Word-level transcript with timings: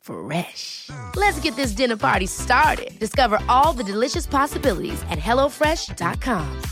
Fresh. 0.00 0.90
Let's 1.16 1.40
get 1.40 1.56
this 1.56 1.72
dinner 1.72 1.96
party 1.96 2.26
started. 2.26 2.98
Discover 2.98 3.38
all 3.48 3.72
the 3.72 3.84
delicious 3.84 4.26
possibilities 4.26 5.02
at 5.10 5.18
hellofresh.com. 5.18 6.62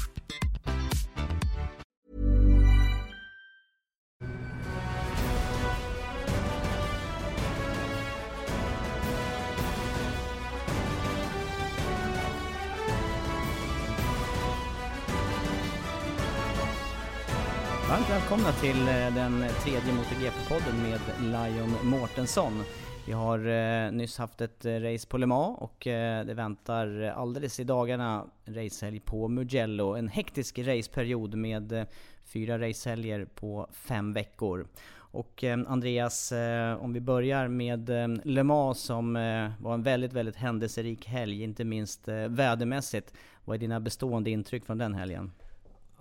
Varmt 17.89 18.11
välkomna 18.11 18.53
till 18.53 18.89
eh, 18.89 18.95
den 18.95 19.45
tredje 19.63 19.93
MotoGP-podden 19.93 20.83
med 20.83 21.01
Lion 21.21 21.77
Mårtensson. 21.83 22.65
Vi 23.09 23.15
har 23.15 23.47
eh, 23.47 23.93
nyss 23.93 24.19
haft 24.19 24.41
ett 24.41 24.65
eh, 24.65 24.73
race 24.73 25.07
på 25.09 25.19
Le 25.19 25.27
Mans 25.27 25.59
och 25.59 25.87
eh, 25.87 26.25
det 26.25 26.35
väntar 26.35 27.03
alldeles 27.17 27.61
i 27.61 27.65
dagarna 27.65 28.27
racehelg 28.45 29.01
på 29.01 29.29
Mugello. 29.29 29.95
En 29.95 30.09
hektisk 30.09 30.59
raceperiod 30.59 31.35
med 31.35 31.73
eh, 31.73 31.85
fyra 32.25 32.59
racehelger 32.59 33.25
på 33.25 33.69
fem 33.73 34.13
veckor. 34.13 34.67
Och 34.91 35.45
eh, 35.45 35.59
Andreas, 35.67 36.33
eh, 36.33 36.85
om 36.85 36.93
vi 36.93 37.01
börjar 37.01 37.49
med 37.49 37.91
eh, 37.91 38.09
Le 38.25 38.43
Mans 38.43 38.81
som 38.81 39.17
eh, 39.17 39.51
var 39.61 39.75
en 39.75 39.83
väldigt, 39.83 40.13
väldigt 40.13 40.37
händelserik 40.37 41.07
helg, 41.07 41.43
inte 41.43 41.65
minst 41.65 42.09
eh, 42.09 42.15
vädermässigt. 42.15 43.15
Vad 43.45 43.55
är 43.55 43.59
dina 43.59 43.81
bestående 43.81 44.31
intryck 44.31 44.65
från 44.65 44.79
den 44.79 44.95
helgen? 44.95 45.33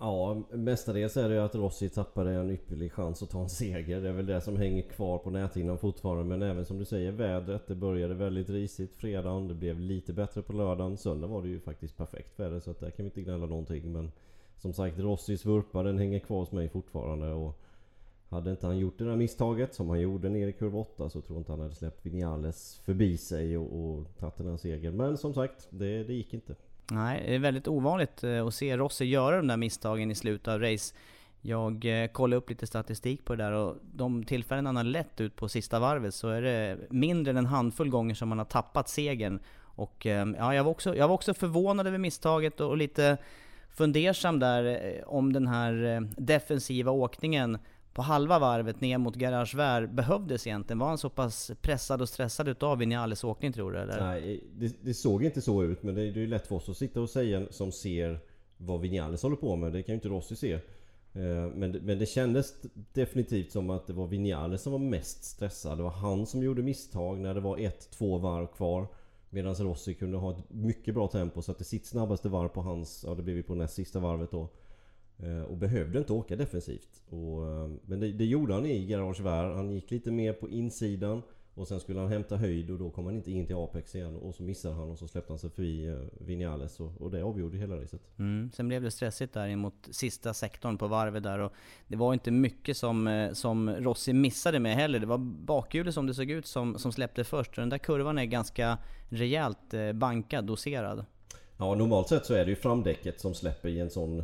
Ja, 0.00 0.42
mestadels 0.50 1.16
är 1.16 1.28
det 1.28 1.34
ju 1.34 1.40
att 1.40 1.54
Rossi 1.54 1.88
tappade 1.88 2.32
en 2.32 2.50
ypperlig 2.50 2.92
chans 2.92 3.22
att 3.22 3.30
ta 3.30 3.42
en 3.42 3.48
seger. 3.48 4.00
Det 4.00 4.08
är 4.08 4.12
väl 4.12 4.26
det 4.26 4.40
som 4.40 4.56
hänger 4.56 4.82
kvar 4.82 5.18
på 5.18 5.30
näthinnan 5.30 5.78
fortfarande. 5.78 6.24
Men 6.24 6.42
även 6.42 6.64
som 6.64 6.78
du 6.78 6.84
säger, 6.84 7.12
vädret. 7.12 7.66
Det 7.66 7.74
började 7.74 8.14
väldigt 8.14 8.50
risigt 8.50 8.96
fredagen. 8.96 9.48
Det 9.48 9.54
blev 9.54 9.80
lite 9.80 10.12
bättre 10.12 10.42
på 10.42 10.52
lördagen. 10.52 10.96
Söndag 10.96 11.26
var 11.26 11.42
det 11.42 11.48
ju 11.48 11.60
faktiskt 11.60 11.96
perfekt 11.96 12.40
väder 12.40 12.60
så 12.60 12.70
att 12.70 12.80
där 12.80 12.90
kan 12.90 13.04
vi 13.04 13.08
inte 13.08 13.22
gnälla 13.22 13.46
någonting. 13.46 13.92
Men 13.92 14.12
som 14.56 14.72
sagt, 14.72 14.98
Rossis 14.98 15.46
vurpa 15.46 15.82
den 15.82 15.98
hänger 15.98 16.18
kvar 16.18 16.38
hos 16.38 16.52
mig 16.52 16.68
fortfarande. 16.68 17.32
Och 17.32 17.58
hade 18.28 18.50
inte 18.50 18.66
han 18.66 18.78
gjort 18.78 18.98
det 18.98 19.04
där 19.04 19.16
misstaget 19.16 19.74
som 19.74 19.88
han 19.88 20.00
gjorde 20.00 20.28
nere 20.28 20.50
i 20.50 20.52
kurva 20.52 20.78
8 20.78 21.10
så 21.10 21.20
tror 21.20 21.36
jag 21.36 21.40
inte 21.40 21.52
han 21.52 21.60
hade 21.60 21.74
släppt 21.74 22.06
Vinales 22.06 22.80
förbi 22.84 23.16
sig 23.16 23.58
och, 23.58 23.80
och 23.80 24.04
tagit 24.18 24.36
den 24.36 24.46
här 24.46 24.56
segern. 24.56 24.96
Men 24.96 25.18
som 25.18 25.34
sagt, 25.34 25.68
det, 25.70 26.04
det 26.04 26.14
gick 26.14 26.34
inte. 26.34 26.54
Nej, 26.90 27.22
det 27.26 27.34
är 27.34 27.38
väldigt 27.38 27.68
ovanligt 27.68 28.24
eh, 28.24 28.46
att 28.46 28.54
se 28.54 28.76
Rossi 28.76 29.04
göra 29.04 29.36
de 29.36 29.46
där 29.46 29.56
misstagen 29.56 30.10
i 30.10 30.14
slutet 30.14 30.48
av 30.48 30.60
race. 30.60 30.94
Jag 31.40 32.02
eh, 32.02 32.08
kollade 32.08 32.36
upp 32.36 32.50
lite 32.50 32.66
statistik 32.66 33.24
på 33.24 33.34
det 33.34 33.44
där 33.44 33.52
och 33.52 33.76
de 33.92 34.24
tillfällen 34.24 34.66
han 34.66 34.76
har 34.76 34.84
lett 34.84 35.20
ut 35.20 35.36
på 35.36 35.48
sista 35.48 35.78
varvet 35.78 36.14
så 36.14 36.28
är 36.28 36.42
det 36.42 36.78
mindre 36.90 37.30
än 37.30 37.36
en 37.36 37.46
handfull 37.46 37.90
gånger 37.90 38.14
som 38.14 38.30
han 38.30 38.38
har 38.38 38.44
tappat 38.44 38.88
segern. 38.88 39.40
Och 39.60 40.06
ehm, 40.06 40.36
ja, 40.38 40.54
jag 40.54 40.64
var 40.64 40.70
också, 40.70 40.96
jag 40.96 41.08
var 41.08 41.14
också 41.14 41.34
förvånad 41.34 41.86
över 41.86 41.98
misstaget 41.98 42.60
och, 42.60 42.76
lite 42.76 43.16
fundersam 43.70 44.38
där 44.38 44.64
eh, 44.64 45.04
om 45.08 45.32
den 45.32 45.46
här 45.46 46.08
defensiva 46.16 46.90
åkningen 46.90 47.58
på 47.98 48.02
halva 48.02 48.38
varvet 48.38 48.80
ner 48.80 48.98
mot 48.98 49.14
Garage 49.16 49.56
behövdes 49.90 50.46
egentligen? 50.46 50.78
Var 50.78 50.88
han 50.88 50.98
så 50.98 51.10
pass 51.10 51.50
pressad 51.62 52.02
och 52.02 52.08
stressad 52.08 52.48
utav 52.48 52.78
Vinales 52.78 53.24
åkning 53.24 53.52
tror 53.52 53.72
du? 53.72 53.78
Eller? 53.78 54.00
Nej, 54.00 54.44
det, 54.56 54.76
det 54.82 54.94
såg 54.94 55.24
inte 55.24 55.40
så 55.40 55.62
ut 55.62 55.82
men 55.82 55.94
det, 55.94 56.00
det 56.00 56.20
är 56.20 56.22
ju 56.22 56.26
lätt 56.26 56.46
för 56.46 56.56
oss 56.56 56.68
att 56.68 56.76
sitta 56.76 57.00
och 57.00 57.10
säga 57.10 57.46
som 57.50 57.72
ser 57.72 58.20
vad 58.56 58.80
Vinales 58.80 59.22
håller 59.22 59.36
på 59.36 59.56
med. 59.56 59.72
Det 59.72 59.82
kan 59.82 59.92
ju 59.92 59.94
inte 59.94 60.08
Rossi 60.08 60.36
se. 60.36 60.52
Eh, 60.52 60.60
men, 61.54 61.72
det- 61.72 61.80
men 61.80 61.98
det 61.98 62.06
kändes 62.06 62.54
definitivt 62.92 63.52
som 63.52 63.70
att 63.70 63.86
det 63.86 63.92
var 63.92 64.06
Vinales 64.06 64.62
som 64.62 64.72
var 64.72 64.78
mest 64.78 65.24
stressad. 65.24 65.78
Det 65.78 65.82
var 65.82 65.90
han 65.90 66.26
som 66.26 66.42
gjorde 66.42 66.62
misstag 66.62 67.18
när 67.18 67.34
det 67.34 67.40
var 67.40 67.58
ett, 67.58 67.90
två 67.90 68.18
varv 68.18 68.46
kvar. 68.46 68.86
Medan 69.30 69.54
Rossi 69.54 69.94
kunde 69.94 70.16
ha 70.18 70.30
ett 70.30 70.44
mycket 70.50 70.94
bra 70.94 71.08
tempo. 71.08 71.42
Så 71.42 71.52
att 71.52 71.58
det 71.58 71.64
sitt 71.64 71.86
snabbaste 71.86 72.28
varv 72.28 72.48
på 72.48 72.60
hans, 72.62 73.04
ja 73.06 73.14
det 73.14 73.22
blev 73.22 73.36
ju 73.36 73.42
på 73.42 73.54
näst 73.54 73.74
sista 73.74 73.98
varvet 74.00 74.30
då. 74.30 74.48
Eh, 75.22 75.42
Och 75.42 75.56
behövde 75.56 75.98
inte 75.98 76.12
åka 76.12 76.36
defensivt. 76.36 77.02
Och, 77.08 77.48
eh, 77.48 77.70
men 77.86 78.00
det, 78.00 78.12
det 78.12 78.24
gjorde 78.24 78.54
han 78.54 78.66
i 78.66 78.86
Garage 78.86 79.20
Vär. 79.20 79.44
Han 79.44 79.70
gick 79.70 79.90
lite 79.90 80.10
mer 80.10 80.32
på 80.32 80.48
insidan. 80.48 81.22
Och 81.54 81.68
sen 81.68 81.80
skulle 81.80 82.00
han 82.00 82.08
hämta 82.08 82.36
höjd 82.36 82.70
och 82.70 82.78
då 82.78 82.90
kom 82.90 83.04
han 83.06 83.14
inte 83.16 83.30
in 83.32 83.46
till 83.46 83.56
Apex 83.56 83.94
igen. 83.94 84.16
Och 84.16 84.34
så 84.34 84.42
missade 84.42 84.74
han 84.74 84.90
och 84.90 84.98
så 84.98 85.08
släppte 85.08 85.32
han 85.32 85.38
sig 85.38 85.50
förbi 85.50 85.86
eh, 85.86 85.96
Vinales. 86.26 86.80
Och, 86.80 87.00
och 87.00 87.10
det 87.10 87.22
avgjorde 87.22 87.58
hela 87.58 87.76
racet. 87.76 88.00
Mm. 88.18 88.50
Sen 88.54 88.68
blev 88.68 88.82
det 88.82 88.90
stressigt 88.90 89.34
där 89.34 89.56
mot 89.56 89.88
sista 89.90 90.34
sektorn 90.34 90.78
på 90.78 90.86
varvet 90.86 91.22
där 91.22 91.38
och 91.38 91.52
det 91.88 91.96
var 91.96 92.12
inte 92.12 92.30
mycket 92.30 92.76
som, 92.76 93.30
som 93.32 93.70
Rossi 93.70 94.12
missade 94.12 94.58
med 94.60 94.74
heller. 94.74 94.98
Det 94.98 95.06
var 95.06 95.18
bakhjulet 95.18 95.94
som 95.94 96.06
det 96.06 96.14
såg 96.14 96.30
ut 96.30 96.46
som, 96.46 96.78
som 96.78 96.92
släppte 96.92 97.24
först. 97.24 97.50
Och 97.50 97.62
den 97.62 97.68
där 97.68 97.78
kurvan 97.78 98.18
är 98.18 98.24
ganska 98.24 98.78
rejält 99.08 99.74
bankad, 99.94 100.44
doserad. 100.44 101.04
Ja 101.56 101.74
normalt 101.74 102.08
sett 102.08 102.26
så 102.26 102.34
är 102.34 102.44
det 102.44 102.50
ju 102.50 102.56
framdäcket 102.56 103.20
som 103.20 103.34
släpper 103.34 103.68
i 103.68 103.80
en 103.80 103.90
sån 103.90 104.22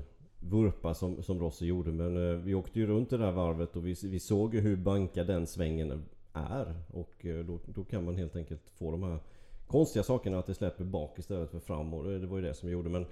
vurpa 0.50 0.94
som, 0.94 1.22
som 1.22 1.40
Rossi 1.40 1.66
gjorde. 1.66 1.92
Men 1.92 2.30
eh, 2.30 2.38
vi 2.38 2.54
åkte 2.54 2.78
ju 2.78 2.86
runt 2.86 3.10
det 3.10 3.18
där 3.18 3.32
varvet 3.32 3.76
och 3.76 3.86
vi, 3.86 3.94
vi 4.04 4.20
såg 4.20 4.54
ju 4.54 4.60
hur 4.60 4.76
bankad 4.76 5.26
den 5.26 5.46
svängen 5.46 6.04
är. 6.32 6.74
Och 6.92 7.26
eh, 7.26 7.44
då, 7.44 7.58
då 7.66 7.84
kan 7.84 8.04
man 8.04 8.16
helt 8.16 8.36
enkelt 8.36 8.70
få 8.70 8.90
de 8.90 9.02
här 9.02 9.18
konstiga 9.66 10.02
sakerna 10.02 10.38
att 10.38 10.46
det 10.46 10.54
släpper 10.54 10.84
bak 10.84 11.18
istället 11.18 11.50
för 11.50 11.60
fram. 11.60 11.94
Och 11.94 12.04
det, 12.04 12.18
det 12.18 12.26
var 12.26 12.36
ju 12.38 12.44
det 12.44 12.54
som 12.54 12.68
vi 12.68 12.72
gjorde. 12.72 12.90
Men 12.90 13.06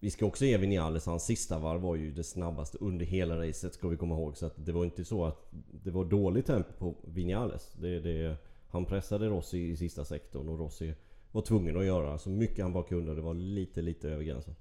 vi 0.00 0.10
ska 0.10 0.26
också 0.26 0.44
ge 0.44 0.56
Vinales, 0.56 1.06
hans 1.06 1.24
sista 1.24 1.58
varv 1.58 1.80
var 1.80 1.96
ju 1.96 2.10
det 2.10 2.24
snabbaste 2.24 2.78
under 2.80 3.06
hela 3.06 3.48
racet 3.48 3.74
ska 3.74 3.88
vi 3.88 3.96
komma 3.96 4.14
ihåg. 4.14 4.36
Så 4.36 4.46
att 4.46 4.66
det 4.66 4.72
var 4.72 4.84
inte 4.84 5.04
så 5.04 5.24
att 5.24 5.48
det 5.84 5.90
var 5.90 6.04
dåligt 6.04 6.46
tempo 6.46 6.72
på 6.78 6.94
Vinales. 7.04 7.72
Det, 7.80 8.00
det, 8.00 8.36
han 8.70 8.84
pressade 8.84 9.26
Rossi 9.26 9.58
i 9.58 9.76
sista 9.76 10.04
sektorn 10.04 10.48
och 10.48 10.58
Rossi 10.58 10.94
var 11.32 11.42
tvungen 11.42 11.76
att 11.76 11.84
göra 11.84 12.18
så 12.18 12.30
mycket 12.30 12.62
han 12.62 12.72
bara 12.72 12.84
kunde. 12.84 13.14
Det 13.14 13.20
var 13.20 13.34
lite, 13.34 13.82
lite 13.82 14.08
över 14.08 14.24
gränsen. 14.24 14.54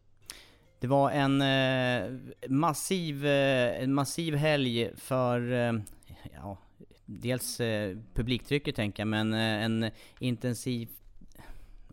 Det 0.80 0.88
var 0.88 1.12
en 1.12 1.42
eh, 1.42 2.12
massiv, 2.50 3.26
eh, 3.26 3.88
massiv 3.88 4.36
helg 4.36 4.92
för, 4.96 5.52
eh, 5.52 5.74
ja, 6.36 6.58
dels 7.06 7.60
eh, 7.60 7.98
publiktrycket 8.14 8.76
tänker 8.76 9.02
jag, 9.02 9.08
men 9.08 9.34
eh, 9.34 9.64
en 9.64 9.92
intensiv, 10.20 10.90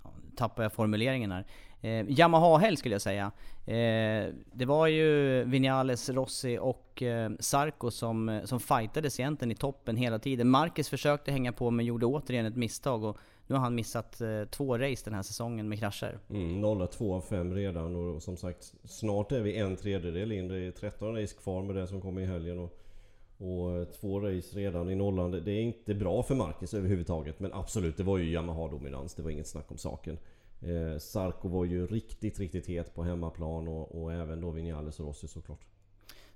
ja, 0.03 0.11
tappar 0.37 0.63
jag 0.63 0.73
formuleringen 0.73 1.33
här. 1.33 1.47
Eh, 1.81 2.11
Yamaha-helg 2.11 2.77
skulle 2.77 2.95
jag 2.95 3.03
säga. 3.03 3.33
Eh, 3.67 4.35
det 4.53 4.65
var 4.65 4.87
ju 4.87 5.45
Vinales, 5.45 6.11
Rossi 6.11 6.59
och 6.59 7.03
eh, 7.03 7.31
Sarko 7.41 7.91
som, 7.91 8.29
eh, 8.29 8.45
som 8.45 8.61
fightades 8.61 9.21
egentligen 9.21 9.53
i 9.53 9.55
toppen 9.55 9.97
hela 9.97 10.19
tiden. 10.19 10.51
Marcus 10.51 10.89
försökte 10.89 11.33
hänga 11.33 11.53
på 11.53 11.71
men 11.71 11.87
gjorde 11.87 12.07
återigen 12.07 12.47
ett 12.47 12.57
misstag 12.57 13.05
och 13.05 13.19
nu 13.47 13.55
har 13.55 13.63
han 13.63 13.75
missat 13.75 14.21
eh, 14.21 14.45
två 14.45 14.79
race 14.79 15.05
den 15.05 15.15
här 15.15 15.23
säsongen 15.23 15.69
med 15.69 15.79
krascher. 15.79 16.19
Mm, 16.31 16.61
nolla 16.61 16.87
två 16.87 17.15
av 17.15 17.21
fem 17.21 17.55
redan 17.55 17.97
och 17.97 18.23
som 18.23 18.37
sagt 18.37 18.75
snart 18.85 19.33
är 19.33 19.41
vi 19.41 19.57
en 19.57 19.77
tredjedel 19.77 20.33
in. 20.33 20.49
Det 20.49 20.59
är 20.59 20.71
13 20.71 21.17
race 21.17 21.35
kvar 21.35 21.63
med 21.63 21.77
det 21.77 21.87
som 21.87 22.01
kommer 22.01 22.21
i 22.21 22.27
helgen. 22.27 22.59
Och, 22.59 22.79
och 23.39 23.77
eh, 23.77 23.85
två 23.85 24.21
race 24.21 24.59
redan 24.59 24.91
i 24.91 24.95
nollan. 24.95 25.31
Det 25.31 25.53
är 25.53 25.63
inte 25.63 25.95
bra 25.95 26.23
för 26.23 26.35
Marcus 26.35 26.75
överhuvudtaget. 26.75 27.41
Men 27.41 27.53
absolut, 27.53 27.97
det 27.97 28.03
var 28.03 28.19
ju 28.19 28.31
Yamaha-dominans. 28.31 29.15
Det 29.15 29.23
var 29.23 29.31
inget 29.31 29.49
snack 29.49 29.71
om 29.71 29.79
saken. 29.79 30.19
Eh, 30.61 30.99
Sarko 30.99 31.49
var 31.49 31.65
ju 31.65 31.87
riktigt, 31.87 32.39
riktigt 32.39 32.67
het 32.67 32.95
på 32.95 33.03
hemmaplan 33.03 33.69
och, 33.69 34.03
och 34.03 34.13
även 34.13 34.41
då 34.41 34.51
Vinales 34.51 35.01
och 35.01 35.07
Rossi 35.07 35.29
såklart. 35.29 35.61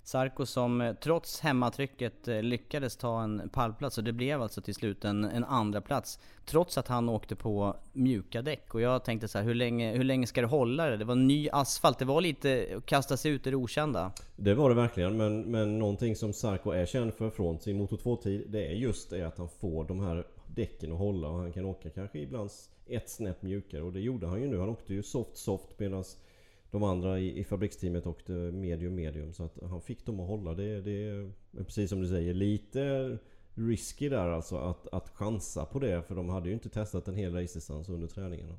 Sarko 0.09 0.45
som 0.45 0.81
eh, 0.81 0.93
trots 0.93 1.39
hemmatrycket 1.39 2.27
eh, 2.27 2.41
lyckades 2.41 2.97
ta 2.97 3.23
en 3.23 3.49
pallplats 3.53 3.97
och 3.97 4.03
det 4.03 4.13
blev 4.13 4.41
alltså 4.41 4.61
till 4.61 4.75
slut 4.75 5.05
en, 5.05 5.23
en 5.23 5.43
andra 5.43 5.81
plats 5.81 6.19
Trots 6.45 6.77
att 6.77 6.87
han 6.87 7.09
åkte 7.09 7.35
på 7.35 7.75
mjuka 7.93 8.41
däck. 8.41 8.75
Och 8.75 8.81
jag 8.81 9.03
tänkte 9.03 9.27
så 9.27 9.37
här, 9.37 9.45
hur 9.45 9.55
länge, 9.55 9.97
hur 9.97 10.03
länge 10.03 10.27
ska 10.27 10.41
det 10.41 10.47
hålla 10.47 10.89
det? 10.89 10.97
Det 10.97 11.05
var 11.05 11.15
ny 11.15 11.49
asfalt, 11.51 11.99
det 11.99 12.05
var 12.05 12.21
lite 12.21 12.67
att 12.77 12.85
kasta 12.85 13.17
sig 13.17 13.31
ut 13.31 13.47
i 13.47 13.49
det 13.49 13.55
okända. 13.55 14.11
Det 14.35 14.53
var 14.53 14.69
det 14.69 14.75
verkligen 14.75 15.17
men, 15.17 15.41
men 15.41 15.79
någonting 15.79 16.15
som 16.15 16.33
Sarko 16.33 16.71
är 16.71 16.85
känd 16.85 17.13
för 17.13 17.29
från 17.29 17.59
sin 17.59 17.77
Moto 17.77 17.97
2-tid 17.97 18.45
Det 18.47 18.65
är 18.65 18.73
just 18.73 19.09
det 19.09 19.23
att 19.23 19.37
han 19.37 19.49
får 19.49 19.83
de 19.83 19.99
här 19.99 20.27
däcken 20.47 20.91
att 20.91 20.99
hålla. 20.99 21.27
Och 21.27 21.39
han 21.39 21.53
kan 21.53 21.65
åka 21.65 21.89
kanske 21.89 22.19
ibland 22.19 22.49
ett 22.87 23.09
snäpp 23.09 23.41
mjukare. 23.41 23.81
Och 23.81 23.93
det 23.93 23.99
gjorde 23.99 24.27
han 24.27 24.41
ju 24.41 24.47
nu. 24.47 24.59
Han 24.59 24.69
åkte 24.69 24.93
ju 24.93 25.03
soft 25.03 25.37
soft 25.37 25.79
medan 25.79 26.03
de 26.71 26.83
andra 26.83 27.19
i, 27.19 27.39
i 27.39 27.43
fabriksteamet 27.43 28.07
åkte 28.07 28.31
medium 28.31 28.95
medium. 28.95 29.33
Så 29.33 29.43
att 29.43 29.57
han 29.69 29.81
fick 29.81 30.05
dem 30.05 30.19
att 30.19 30.27
hålla. 30.27 30.53
Det, 30.53 30.81
det 30.81 31.07
är 31.07 31.31
precis 31.63 31.89
som 31.89 32.01
du 32.01 32.07
säger 32.07 32.33
lite 32.33 33.17
risky 33.53 34.09
där 34.09 34.29
alltså 34.29 34.57
att, 34.57 34.87
att 34.87 35.09
chansa 35.09 35.65
på 35.65 35.79
det. 35.79 36.03
För 36.07 36.15
de 36.15 36.29
hade 36.29 36.47
ju 36.47 36.53
inte 36.53 36.69
testat 36.69 37.07
en 37.07 37.15
hel 37.15 37.33
racedistans 37.33 37.89
under 37.89 38.07
träningarna. 38.07 38.55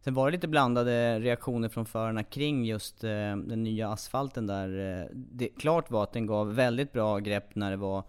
Sen 0.00 0.14
var 0.14 0.26
det 0.26 0.32
lite 0.32 0.48
blandade 0.48 1.20
reaktioner 1.20 1.68
från 1.68 1.86
förarna 1.86 2.22
kring 2.22 2.64
just 2.64 3.04
eh, 3.04 3.10
den 3.36 3.62
nya 3.62 3.88
asfalten 3.88 4.46
där. 4.46 5.00
Eh, 5.02 5.06
det 5.12 5.48
klart 5.48 5.90
var 5.90 6.02
att 6.02 6.12
den 6.12 6.26
gav 6.26 6.54
väldigt 6.54 6.92
bra 6.92 7.18
grepp 7.18 7.54
när 7.54 7.70
det 7.70 7.76
var 7.76 8.04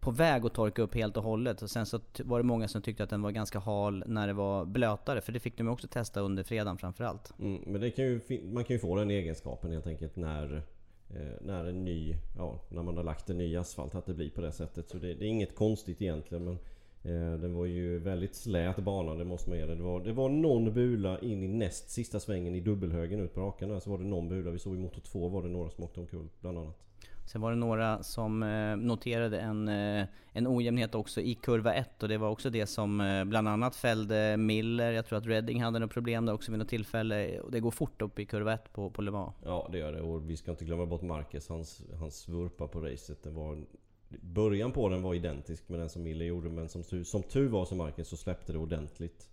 på 0.00 0.10
väg 0.10 0.46
att 0.46 0.54
torka 0.54 0.82
upp 0.82 0.94
helt 0.94 1.16
och 1.16 1.22
hållet. 1.22 1.62
Och 1.62 1.70
sen 1.70 1.86
så 1.86 2.00
var 2.24 2.38
det 2.38 2.44
många 2.44 2.68
som 2.68 2.82
tyckte 2.82 3.04
att 3.04 3.10
den 3.10 3.22
var 3.22 3.30
ganska 3.30 3.58
hal 3.58 4.04
när 4.06 4.26
det 4.26 4.32
var 4.32 4.64
blötare. 4.64 5.20
För 5.20 5.32
det 5.32 5.40
fick 5.40 5.58
de 5.58 5.68
också 5.68 5.88
testa 5.88 6.20
under 6.20 6.42
fredagen 6.42 6.78
framförallt. 6.78 7.32
Mm, 7.38 7.62
men 7.66 7.80
det 7.80 7.90
kan 7.90 8.04
ju, 8.04 8.20
man 8.44 8.64
kan 8.64 8.74
ju 8.74 8.80
få 8.80 8.96
den 8.96 9.10
egenskapen 9.10 9.72
helt 9.72 9.86
enkelt 9.86 10.16
när, 10.16 10.62
eh, 11.10 11.40
när 11.40 11.64
en 11.64 11.84
ny, 11.84 12.14
ja, 12.36 12.60
när 12.68 12.82
man 12.82 12.96
har 12.96 13.04
lagt 13.04 13.30
en 13.30 13.38
ny 13.38 13.56
asfalt 13.56 13.94
att 13.94 14.06
det 14.06 14.14
blir 14.14 14.30
på 14.30 14.40
det 14.40 14.52
sättet. 14.52 14.88
Så 14.88 14.98
det, 14.98 15.14
det 15.14 15.24
är 15.24 15.28
inget 15.28 15.54
konstigt 15.54 16.02
egentligen. 16.02 16.44
Men 16.44 16.58
eh, 17.02 17.38
den 17.40 17.54
var 17.54 17.66
ju 17.66 17.98
väldigt 17.98 18.34
slät 18.34 18.76
bana, 18.76 19.14
det 19.14 19.24
måste 19.24 19.50
man 19.50 19.58
ge 19.58 19.66
det. 19.66 19.74
Var, 19.74 20.00
det 20.00 20.12
var 20.12 20.28
någon 20.28 20.74
bula 20.74 21.20
in 21.20 21.42
i 21.42 21.48
näst 21.48 21.90
sista 21.90 22.20
svängen 22.20 22.54
i 22.54 22.60
dubbelhögen 22.60 23.20
ut 23.20 23.34
på 23.34 23.40
rakan 23.40 23.68
där. 23.68 23.80
Så 23.80 23.90
var 23.90 23.98
det 23.98 24.04
någon 24.04 24.28
bula. 24.28 24.50
Vi 24.50 24.58
såg 24.58 24.76
i 24.76 24.78
motor 24.78 25.00
2 25.00 25.28
var 25.28 25.42
det 25.42 25.48
några 25.48 25.70
som 25.70 25.84
åkte 25.84 26.00
omkull 26.00 26.28
bland 26.40 26.58
annat. 26.58 26.85
Sen 27.26 27.40
var 27.40 27.50
det 27.50 27.56
några 27.56 28.02
som 28.02 28.42
eh, 28.42 28.76
noterade 28.76 29.40
en, 29.40 29.68
eh, 29.68 30.06
en 30.32 30.46
ojämnhet 30.46 30.94
också 30.94 31.20
i 31.20 31.34
kurva 31.34 31.74
1 31.74 32.02
och 32.02 32.08
det 32.08 32.18
var 32.18 32.28
också 32.28 32.50
det 32.50 32.66
som 32.66 33.00
eh, 33.00 33.24
bland 33.24 33.48
annat 33.48 33.76
fällde 33.76 34.36
Miller. 34.36 34.92
Jag 34.92 35.06
tror 35.06 35.18
att 35.18 35.26
Redding 35.26 35.62
hade 35.62 35.78
något 35.78 35.90
problem 35.90 36.26
där 36.26 36.32
också 36.32 36.52
vid 36.52 36.58
något 36.58 36.68
tillfälle. 36.68 37.40
Det 37.50 37.60
går 37.60 37.70
fort 37.70 38.02
upp 38.02 38.18
i 38.18 38.26
kurva 38.26 38.52
1 38.54 38.72
på, 38.72 38.90
på 38.90 39.02
Le 39.02 39.10
Mans. 39.10 39.34
Ja 39.44 39.68
det 39.72 39.78
gör 39.78 39.92
det 39.92 40.00
och 40.00 40.30
vi 40.30 40.36
ska 40.36 40.50
inte 40.50 40.64
glömma 40.64 40.86
bort 40.86 41.02
Marquez. 41.02 41.48
Hans, 41.48 41.82
hans 42.00 42.28
vurpa 42.28 42.68
på 42.68 42.80
racet. 42.80 43.22
Det 43.22 43.30
var, 43.30 43.64
början 44.08 44.72
på 44.72 44.88
den 44.88 45.02
var 45.02 45.14
identisk 45.14 45.68
med 45.68 45.80
den 45.80 45.88
som 45.88 46.02
Miller 46.02 46.24
gjorde 46.24 46.48
men 46.48 46.68
som, 46.68 47.04
som 47.04 47.22
tur 47.22 47.48
var 47.48 47.64
som 47.64 47.78
Marquez 47.78 48.08
så 48.08 48.16
släppte 48.16 48.52
det 48.52 48.58
ordentligt. 48.58 49.28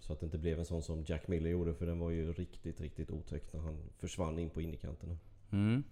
Så 0.00 0.12
att 0.12 0.20
det 0.20 0.24
inte 0.24 0.38
blev 0.38 0.58
en 0.58 0.64
sån 0.64 0.82
som 0.82 1.04
Jack 1.06 1.28
Miller 1.28 1.50
gjorde 1.50 1.74
för 1.74 1.86
den 1.86 1.98
var 1.98 2.10
ju 2.10 2.32
riktigt, 2.32 2.80
riktigt 2.80 3.10
otäck 3.10 3.52
när 3.52 3.60
han 3.60 3.78
försvann 3.98 4.38
in 4.38 4.50
på 4.50 4.60
innerkanterna. 4.60 5.16
Mm. 5.52 5.82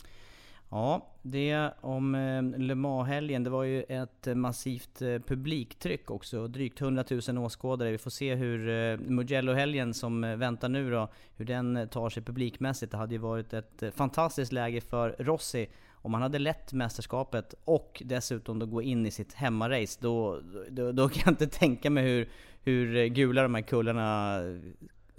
Ja, 0.74 1.06
det 1.22 1.70
om 1.80 2.14
eh, 2.14 2.60
Le 2.60 2.74
Mans-helgen. 2.74 3.44
Det 3.44 3.50
var 3.50 3.64
ju 3.64 3.82
ett 3.82 4.26
eh, 4.26 4.34
massivt 4.34 5.02
eh, 5.02 5.18
publiktryck 5.18 6.10
också. 6.10 6.48
Drygt 6.48 6.80
100 6.80 7.04
000 7.28 7.38
åskådare. 7.38 7.90
Vi 7.90 7.98
får 7.98 8.10
se 8.10 8.34
hur 8.34 8.96
Mugello-helgen 8.96 9.94
som 9.94 10.20
väntar 10.20 10.68
nu 10.68 10.90
då, 10.90 11.08
hur 11.36 11.44
den 11.44 11.88
tar 11.88 12.10
sig 12.10 12.22
publikmässigt. 12.22 12.92
Det 12.92 12.98
hade 12.98 13.14
ju 13.14 13.18
varit 13.18 13.52
ett 13.52 13.82
fantastiskt 13.94 14.52
läge 14.52 14.80
för 14.80 15.16
Rossi 15.18 15.68
om 15.92 16.14
han 16.14 16.22
hade 16.22 16.38
lett 16.38 16.72
mästerskapet 16.72 17.54
och 17.64 18.02
dessutom 18.04 18.58
då 18.58 18.66
gå 18.66 18.82
in 18.82 19.06
i 19.06 19.10
sitt 19.10 19.34
hemmarace, 19.34 19.98
då, 20.02 20.40
då, 20.70 20.92
då 20.92 21.08
kan 21.08 21.22
jag 21.24 21.32
inte 21.32 21.58
tänka 21.58 21.90
mig 21.90 22.04
hur, 22.04 22.28
hur 22.62 23.06
gula 23.06 23.42
de 23.42 23.54
här 23.54 23.62
kullarna 23.62 24.38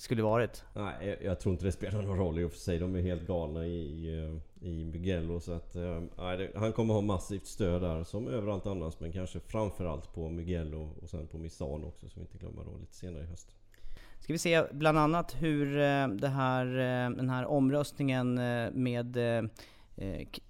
skulle 0.04 0.24
varit. 0.24 0.64
Nej, 0.74 1.20
jag 1.24 1.40
tror 1.40 1.54
inte 1.54 1.66
det 1.66 1.72
spelar 1.72 2.02
någon 2.02 2.18
roll 2.18 2.40
i 2.40 2.44
och 2.44 2.52
för 2.52 2.60
sig. 2.60 2.80
De 2.80 2.96
är 2.96 3.02
helt 3.02 3.28
galna 3.28 3.66
i, 3.66 4.10
i 4.62 4.86
Mugello. 4.86 5.40
Så 5.40 5.52
att, 5.52 5.76
eh, 5.76 6.02
nej, 6.18 6.52
han 6.56 6.74
kommer 6.74 6.94
ha 6.94 7.02
massivt 7.02 7.46
stöd 7.46 7.82
där 7.82 8.04
som 8.04 8.28
överallt 8.28 8.66
annars. 8.66 9.00
Men 9.00 9.12
kanske 9.12 9.40
framförallt 9.40 10.14
på 10.14 10.30
Mugello 10.30 10.90
och 11.02 11.10
sen 11.10 11.28
på 11.28 11.38
Misano 11.38 11.88
också 11.88 12.10
som 12.10 12.22
vi 12.22 12.22
inte 12.22 12.38
glömmer 12.38 12.64
då 12.64 12.78
lite 12.80 12.96
senare 12.96 13.24
i 13.24 13.26
höst. 13.26 13.56
Ska 14.20 14.34
vi 14.34 14.40
se 14.40 14.64
bland 14.72 14.98
annat 14.98 15.36
hur 15.40 15.78
eh, 15.78 16.08
det 16.08 16.28
här, 16.28 16.66
eh, 16.66 17.16
den 17.16 17.30
här 17.30 17.46
omröstningen 17.46 18.34
med 18.74 19.18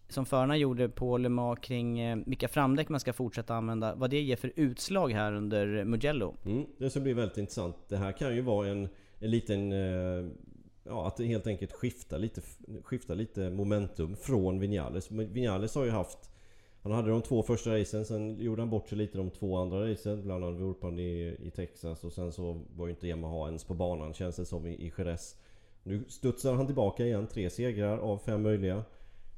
som 0.10 0.26
förarna 0.26 0.58
gjorde 0.58 0.90
på 0.90 1.18
Le 1.18 1.30
Mans 1.30 1.60
kring 1.60 2.24
vilka 2.26 2.48
framdäck 2.48 2.90
man 2.90 3.00
ska 3.00 3.14
fortsätta 3.14 3.56
använda, 3.56 3.96
vad 3.96 4.10
det 4.10 4.22
ger 4.22 4.36
för 4.36 4.54
utslag 4.56 5.12
här 5.12 5.34
under 5.34 5.84
Mugello. 5.84 6.36
Mm, 6.46 6.66
det 6.78 6.90
ska 6.90 7.00
bli 7.00 7.14
väldigt 7.14 7.38
intressant. 7.38 7.76
Det 7.88 7.98
här 7.98 8.12
kan 8.12 8.36
ju 8.36 8.42
vara 8.42 8.68
en 8.68 8.90
en 9.24 9.32
liten... 9.32 9.72
Eh, 9.72 10.26
ja, 10.84 11.08
att 11.08 11.20
helt 11.20 11.48
enkelt 11.48 11.72
skifta 11.72 12.18
lite, 12.18 12.42
skifta 12.84 13.14
lite 13.14 13.50
momentum 13.50 14.16
från 14.16 14.60
Vinales. 14.60 15.12
Vinales 15.12 15.76
har 15.76 15.86
ju 15.86 15.92
haft... 15.92 16.30
Han 16.82 16.92
hade 16.92 17.10
de 17.10 17.22
två 17.22 17.44
första 17.44 17.80
racen, 17.80 18.06
sen 18.06 18.40
gjorde 18.40 18.62
han 18.62 18.70
bort 18.70 18.90
sig 18.90 18.98
lite 18.98 19.18
de 19.18 19.30
två 19.30 19.58
andra 19.58 19.92
racen. 19.92 20.24
Bland 20.24 20.44
annat 20.44 20.62
Wurpan 20.62 21.00
i, 21.00 21.38
i 21.44 21.52
Texas 21.52 22.04
och 22.04 22.14
sen 22.14 22.32
så 22.32 22.62
var 22.76 22.88
ju 22.88 22.92
inte 22.92 23.08
Yamaha 23.08 23.48
ens 23.48 23.64
på 23.64 23.74
banan 23.74 24.14
känns 24.14 24.36
det 24.36 24.46
som 24.46 24.68
i, 24.68 24.74
i 24.74 24.92
Jerez. 24.98 25.36
Nu 25.84 26.04
studsar 26.08 26.54
han 26.54 26.66
tillbaka 26.66 27.06
igen, 27.06 27.28
tre 27.28 27.50
segrar 27.50 27.98
av 27.98 28.18
fem 28.18 28.44
möjliga. 28.44 28.84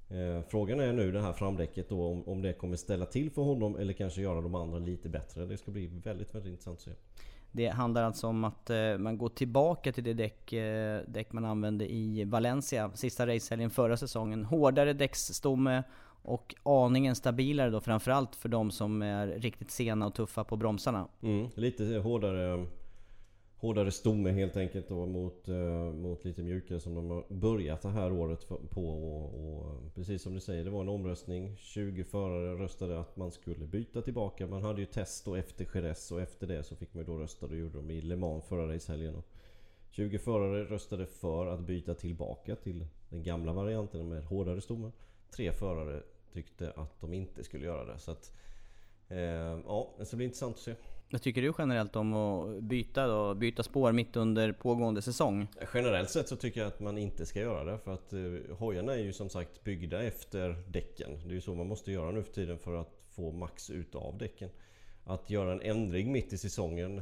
Eh, 0.10 0.42
frågan 0.48 0.80
är 0.80 0.94
nu 0.94 1.12
det 1.12 1.22
här 1.22 1.34
framdäcket 1.34 1.90
då 1.90 2.06
om, 2.06 2.28
om 2.28 2.42
det 2.42 2.54
kommer 2.54 2.78
ställa 2.78 3.06
till 3.06 3.32
för 3.32 3.42
honom 3.42 3.76
eller 3.76 3.94
kanske 3.94 4.22
göra 4.22 4.42
de 4.42 4.56
andra 4.56 4.80
lite 4.80 5.10
bättre. 5.10 5.46
Det 5.46 5.58
ska 5.58 5.72
bli 5.72 5.88
väldigt, 5.88 6.36
väldigt 6.36 6.52
intressant 6.52 6.78
att 6.78 6.84
se. 6.84 6.92
Det 7.56 7.68
handlar 7.68 8.04
alltså 8.04 8.28
om 8.28 8.44
att 8.44 8.69
eh, 8.69 8.98
man 8.98 9.18
går 9.18 9.30
tillbaka 9.30 9.92
till 9.92 10.04
det 10.04 10.13
däck, 10.13 10.54
eh, 10.54 11.02
däck 11.07 11.34
man 11.34 11.46
använde 11.46 11.94
i 11.94 12.24
Valencia 12.24 12.92
sista 12.94 13.28
racehelgen 13.28 13.69
förra 13.69 13.98
säsongen. 13.98 14.46
Hårdare 14.46 14.94
däcksstomme 14.94 15.84
och 16.22 16.56
aningen 16.63 17.16
stabilare 17.16 17.69
då 17.69 17.80
framförallt 17.81 18.36
för 18.36 18.50
de 18.50 18.72
som 18.72 19.02
är 19.02 19.28
riktigt 19.28 19.72
sena 19.72 20.07
och 20.07 20.13
tuffa 20.13 20.44
på 20.44 20.57
bromsarna. 20.57 21.07
Mm, 21.22 21.48
lite 21.56 21.98
hårdare 21.98 22.66
hårdare 23.65 23.91
stomme 23.91 24.31
helt 24.31 24.57
enkelt 24.57 24.88
då 24.88 25.06
mot, 25.06 25.47
eh, 25.47 25.94
mot 25.94 26.25
lite 26.25 26.44
mjukare 26.44 26.79
som 26.79 26.95
de 26.95 27.09
har 27.09 27.25
börjat 27.29 27.81
det 27.81 27.89
här 27.89 28.12
året 28.12 28.47
på. 28.69 28.88
Och, 28.88 29.25
och, 29.25 29.95
precis 29.95 30.22
som 30.22 30.34
du 30.34 30.39
säger, 30.39 30.63
det 30.63 30.69
var 30.69 30.81
en 30.81 30.89
omröstning. 30.89 31.55
20 31.57 32.03
förare 32.03 32.55
röstade 32.55 33.00
att 33.00 33.17
man 33.17 33.31
skulle 33.31 33.67
byta 33.67 34.01
tillbaka. 34.01 34.48
Man 34.48 34.63
hade 34.63 34.79
ju 34.79 34.86
test 34.86 35.25
då 35.25 35.36
efter 35.36 35.67
Jerez 35.74 36.12
och 36.12 36.22
efter 36.22 36.48
det 36.48 36.63
så 36.63 36.75
fick 36.75 36.93
man 36.93 37.01
ju 37.03 37.07
då 37.07 37.17
rösta. 37.17 37.48
Det 37.48 37.55
gjorde 37.55 37.77
de 37.77 37.91
i 37.91 38.01
Le 38.01 38.15
Mans 38.15 38.45
förra 38.45 38.74
racehelgen. 38.75 39.24
20 39.89 40.19
förare 40.19 40.63
röstade 40.63 41.05
för 41.05 41.48
att 41.48 41.60
byta 41.60 41.93
tillbaka 41.93 42.55
till 42.55 42.86
den 43.10 43.24
gamla 43.24 43.53
varianten 43.53 44.10
med 44.10 44.24
hårdare 44.24 44.62
stomme. 44.62 44.91
Tre 45.36 45.51
förare 45.51 46.03
tyckte 46.34 46.72
att 46.72 47.01
de 47.01 47.13
inte 47.13 47.43
skulle 47.43 47.65
göra 47.65 47.86
det. 47.86 48.00
Så 48.00 48.12
att, 48.12 48.31
ja, 49.65 49.95
det 49.97 50.05
ska 50.05 50.15
bli 50.15 50.25
intressant 50.25 50.55
att 50.55 50.62
se. 50.62 50.75
Vad 51.12 51.21
tycker 51.21 51.41
du 51.41 51.53
generellt 51.57 51.95
om 51.95 52.13
att 52.13 52.63
byta, 52.63 53.07
då, 53.07 53.33
byta 53.33 53.63
spår 53.63 53.91
mitt 53.91 54.15
under 54.15 54.51
pågående 54.51 55.01
säsong? 55.01 55.47
Generellt 55.74 56.09
sett 56.09 56.27
så 56.27 56.35
tycker 56.35 56.62
jag 56.62 56.67
att 56.67 56.79
man 56.79 56.97
inte 56.97 57.25
ska 57.25 57.39
göra 57.39 57.63
det. 57.63 57.79
För 57.79 57.93
att 57.93 58.13
eh, 58.13 58.57
hojarna 58.57 58.93
är 58.93 59.00
ju 59.00 59.13
som 59.13 59.29
sagt 59.29 59.63
byggda 59.63 60.03
efter 60.03 60.63
däcken. 60.67 61.12
Det 61.24 61.29
är 61.29 61.33
ju 61.35 61.41
så 61.41 61.55
man 61.55 61.67
måste 61.67 61.91
göra 61.91 62.12
nu 62.12 62.24
för 62.24 62.33
tiden 62.33 62.57
för 62.57 62.75
att 62.75 63.07
få 63.12 63.31
max 63.31 63.69
ut 63.69 63.95
av 63.95 64.17
däcken. 64.17 64.50
Att 65.03 65.29
göra 65.29 65.51
en 65.51 65.62
ändring 65.62 66.12
mitt 66.12 66.33
i 66.33 66.38
säsongen 66.38 66.97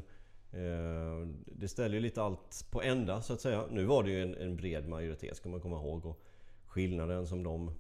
eh, 0.52 1.28
det 1.46 1.68
ställer 1.68 1.96
ju 1.96 2.02
lite 2.02 2.22
allt 2.22 2.66
på 2.72 2.82
ända 2.82 3.22
så 3.22 3.34
att 3.34 3.42
säga. 3.42 3.64
Nu 3.72 3.86
var 3.86 4.04
det 4.04 4.10
ju 4.10 4.22
en, 4.22 4.36
en 4.36 4.56
bred 4.56 4.88
majoritet 4.88 5.38
ska 5.38 5.50
man 5.50 5.62
komma 5.62 5.78
ihåg. 5.78 6.06
Och 6.06 6.24
skillnaden 6.66 7.28
som 7.28 7.44
de 7.44 7.72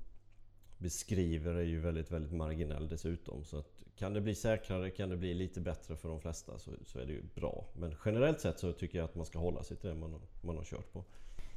beskriver 0.77 1.55
är 1.55 1.63
ju 1.63 1.79
väldigt, 1.79 2.11
väldigt 2.11 2.33
marginell 2.33 2.89
dessutom. 2.89 3.43
Så 3.43 3.57
att 3.57 3.72
kan 3.97 4.13
det 4.13 4.21
bli 4.21 4.35
säkrare, 4.35 4.89
kan 4.89 5.09
det 5.09 5.17
bli 5.17 5.33
lite 5.33 5.61
bättre 5.61 5.95
för 5.95 6.09
de 6.09 6.21
flesta 6.21 6.57
så, 6.57 6.71
så 6.85 6.99
är 6.99 7.05
det 7.05 7.13
ju 7.13 7.23
bra. 7.35 7.65
Men 7.73 7.95
generellt 8.05 8.41
sett 8.41 8.59
så 8.59 8.71
tycker 8.71 8.97
jag 8.97 9.05
att 9.05 9.15
man 9.15 9.25
ska 9.25 9.39
hålla 9.39 9.63
sig 9.63 9.77
till 9.77 9.89
det 9.89 9.95
man, 9.95 10.21
man 10.41 10.57
har 10.57 10.63
kört 10.63 10.93
på. 10.93 11.03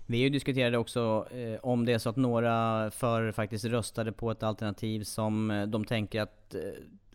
Vi 0.06 0.28
diskuterade 0.28 0.78
också 0.78 1.26
eh, 1.30 1.58
om 1.62 1.84
det 1.84 1.92
är 1.92 1.98
så 1.98 2.08
att 2.08 2.16
några 2.16 2.90
förare 2.90 3.32
faktiskt 3.32 3.64
röstade 3.64 4.12
på 4.12 4.30
ett 4.30 4.42
alternativ 4.42 5.04
som 5.04 5.50
eh, 5.50 5.66
de 5.66 5.84
tänker 5.84 6.20
att 6.20 6.54
eh, 6.54 6.60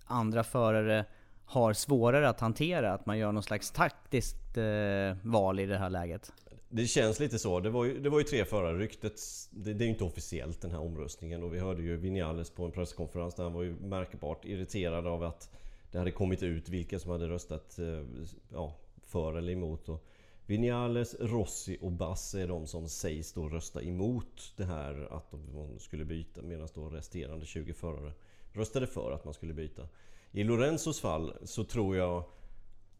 andra 0.06 0.44
förare 0.44 1.06
har 1.46 1.74
svårare 1.74 2.30
att 2.30 2.40
hantera. 2.40 2.94
Att 2.94 3.06
man 3.06 3.18
gör 3.18 3.32
någon 3.32 3.44
slags 3.44 3.72
taktiskt 3.72 4.58
eh, 4.58 5.18
val 5.24 5.60
i 5.60 5.66
det 5.66 5.78
här 5.78 5.90
läget. 5.90 6.34
Det 6.74 6.88
känns 6.88 7.20
lite 7.20 7.40
så. 7.40 7.60
Det 7.60 7.70
var 7.70 7.86
ju, 7.86 8.00
det 8.00 8.10
var 8.10 8.20
ju 8.20 8.24
tre 8.24 8.46
förare. 8.46 8.78
Ryktet, 8.78 9.22
det, 9.50 9.74
det 9.74 9.84
är 9.84 9.86
ju 9.86 9.92
inte 9.92 10.04
officiellt 10.04 10.62
den 10.62 10.72
här 10.72 10.80
omröstningen. 10.80 11.44
Och 11.44 11.54
vi 11.54 11.60
hörde 11.60 11.82
ju 11.82 11.98
Vinales 11.98 12.50
på 12.50 12.66
en 12.66 12.72
presskonferens 12.72 13.36
där 13.36 13.44
han 13.44 13.54
var 13.54 13.64
ju 13.64 13.76
märkbart 13.76 14.46
irriterad 14.46 15.08
av 15.08 15.24
att 15.24 15.50
det 15.92 15.98
hade 15.98 16.12
kommit 16.12 16.44
ut 16.44 16.70
vilka 16.70 17.00
som 17.00 17.12
hade 17.12 17.28
röstat 17.28 17.80
eh, 17.80 18.04
ja, 18.52 18.76
för 19.06 19.38
eller 19.38 19.54
emot. 19.54 19.90
Och 19.90 20.06
Vinales, 20.46 21.16
Rossi 21.20 21.78
och 21.82 21.92
Bass 21.92 22.36
är 22.36 22.48
de 22.48 22.68
som 22.68 22.90
sägs 22.90 23.34
då 23.34 23.50
rösta 23.50 23.82
emot 23.82 24.54
det 24.58 24.66
här 24.66 25.08
att 25.12 25.32
de 25.32 25.80
skulle 25.80 26.06
byta 26.06 26.42
medan 26.42 26.68
då 26.74 26.90
resterande 26.90 27.46
20 27.46 27.74
förare 27.74 28.14
röstade 28.54 28.88
för 28.88 29.12
att 29.12 29.26
man 29.26 29.34
skulle 29.34 29.54
byta. 29.54 29.88
I 30.32 30.44
Lorenzos 30.44 31.02
fall 31.02 31.34
så 31.44 31.64
tror 31.64 31.98
jag 31.98 32.24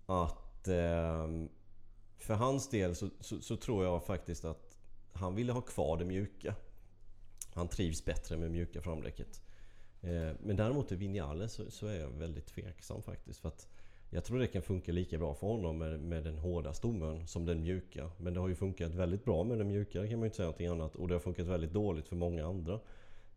att 0.06 0.68
eh, 0.68 1.28
för 2.22 2.34
hans 2.34 2.70
del 2.70 2.96
så, 2.96 3.10
så, 3.20 3.42
så, 3.42 3.56
tror 3.56 3.86
jag 3.86 4.06
faktiskt 4.06 4.46
att 4.46 4.78
han 5.14 5.36
ville 5.36 5.52
ha 5.52 5.62
kvar 5.62 5.98
det 5.98 6.06
mjuka. 6.06 6.56
Han 7.54 7.68
trivs 7.68 8.06
bättre 8.06 8.38
med 8.38 8.52
mjuka 8.52 8.82
framdäcket. 8.82 9.42
Eh, 10.02 10.32
men 10.44 10.56
däremot 10.56 10.92
i 10.92 10.96
Vinales 10.96 11.54
så, 11.54 11.72
så, 11.72 11.88
är 11.88 12.00
jag 12.00 12.10
väldigt 12.10 12.46
tveksam 12.46 13.04
faktiskt. 13.04 13.40
För 13.40 13.48
att 13.48 13.68
jag 14.10 14.24
tror 14.26 14.40
det 14.40 14.48
kan 14.48 14.62
funka 14.62 14.92
lika 14.92 15.18
bra 15.18 15.34
för 15.34 15.48
honom 15.48 15.78
med, 15.78 16.00
med 16.00 16.24
den 16.24 16.38
hårda 16.38 16.74
stommen 16.74 17.28
som 17.28 17.46
den 17.46 17.62
mjuka. 17.62 18.12
Men 18.18 18.34
det 18.34 18.40
har 18.40 18.48
ju 18.48 18.56
funkat 18.56 18.94
väldigt 18.94 19.26
bra 19.26 19.44
med 19.44 19.58
den 19.58 19.68
mjuka, 19.68 19.92
kan 19.92 20.02
man 20.02 20.20
ju 20.20 20.26
inte 20.26 20.36
säga 20.36 20.46
någonting 20.46 20.68
annat. 20.68 20.96
Och 20.96 21.08
det 21.08 21.16
har 21.16 21.20
funkat 21.20 21.48
väldigt 21.48 21.74
dåligt 21.74 22.08
för 22.08 22.16
många 22.16 22.48
andra. 22.48 22.80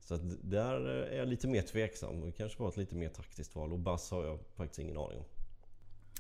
Så 0.01 0.15
att 0.15 0.51
där 0.51 0.81
är 0.89 1.19
jag 1.19 1.29
lite 1.29 1.49
mer 1.49 1.63
tveksam. 1.63 2.21
Det 2.21 2.33
kanske 2.33 2.63
var 2.63 2.69
ett 2.69 2.77
lite 2.77 2.95
mer 2.95 3.09
taktiskt 3.09 3.57
val. 3.57 3.73
Och 3.73 3.79
Bass 3.79 4.11
har 4.11 4.25
jag 4.25 4.39
faktiskt 4.55 4.79
ingen 4.79 4.97
aning 4.97 5.19
om. 5.19 5.25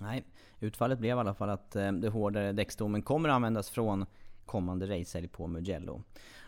Nej, 0.00 0.24
utfallet 0.60 0.98
blev 0.98 1.16
i 1.16 1.20
alla 1.20 1.34
fall 1.34 1.50
att 1.50 1.76
eh, 1.76 1.92
det 1.92 2.08
hårdare 2.08 2.52
däckstommen 2.52 3.02
kommer 3.02 3.28
att 3.28 3.34
användas 3.34 3.70
från 3.70 4.06
kommande 4.46 4.86
racehelg 4.86 5.28
på 5.28 5.46
Mugello. 5.46 6.02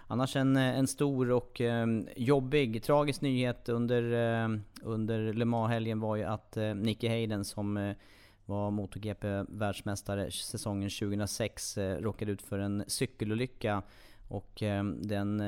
Annars 0.08 0.36
en, 0.36 0.56
eh, 0.56 0.78
en 0.78 0.86
stor 0.86 1.30
och 1.30 1.60
eh, 1.60 1.86
jobbig, 2.16 2.82
tragisk 2.82 3.20
nyhet 3.20 3.68
under, 3.68 4.02
eh, 4.12 4.58
under 4.82 5.32
Le 5.32 5.44
Mans-helgen 5.44 6.00
var 6.00 6.16
ju 6.16 6.24
att 6.24 6.56
eh, 6.56 6.74
Nicky 6.74 7.08
Hayden 7.08 7.44
som 7.44 7.76
eh, 7.76 7.96
var 8.44 8.70
MotoGP-världsmästare 8.70 10.30
säsongen 10.30 10.90
2006 10.90 11.78
eh, 11.78 11.96
råkade 11.96 12.32
ut 12.32 12.42
för 12.42 12.58
en 12.58 12.84
cykelolycka. 12.86 13.82
Och 14.28 14.62
den 15.00 15.42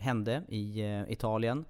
hände 0.00 0.42
i 0.48 0.82
Italien. 1.08 1.64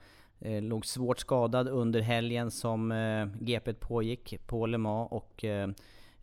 Eh, 0.44 0.62
låg 0.62 0.86
svårt 0.86 1.20
skadad 1.20 1.68
under 1.68 2.00
helgen 2.00 2.50
som 2.50 2.92
eh, 2.92 3.26
GP 3.40 3.74
pågick 3.74 4.46
på 4.46 4.66
Le 4.66 4.78
Mans 4.78 5.08
och 5.12 5.44
eh, 5.44 5.68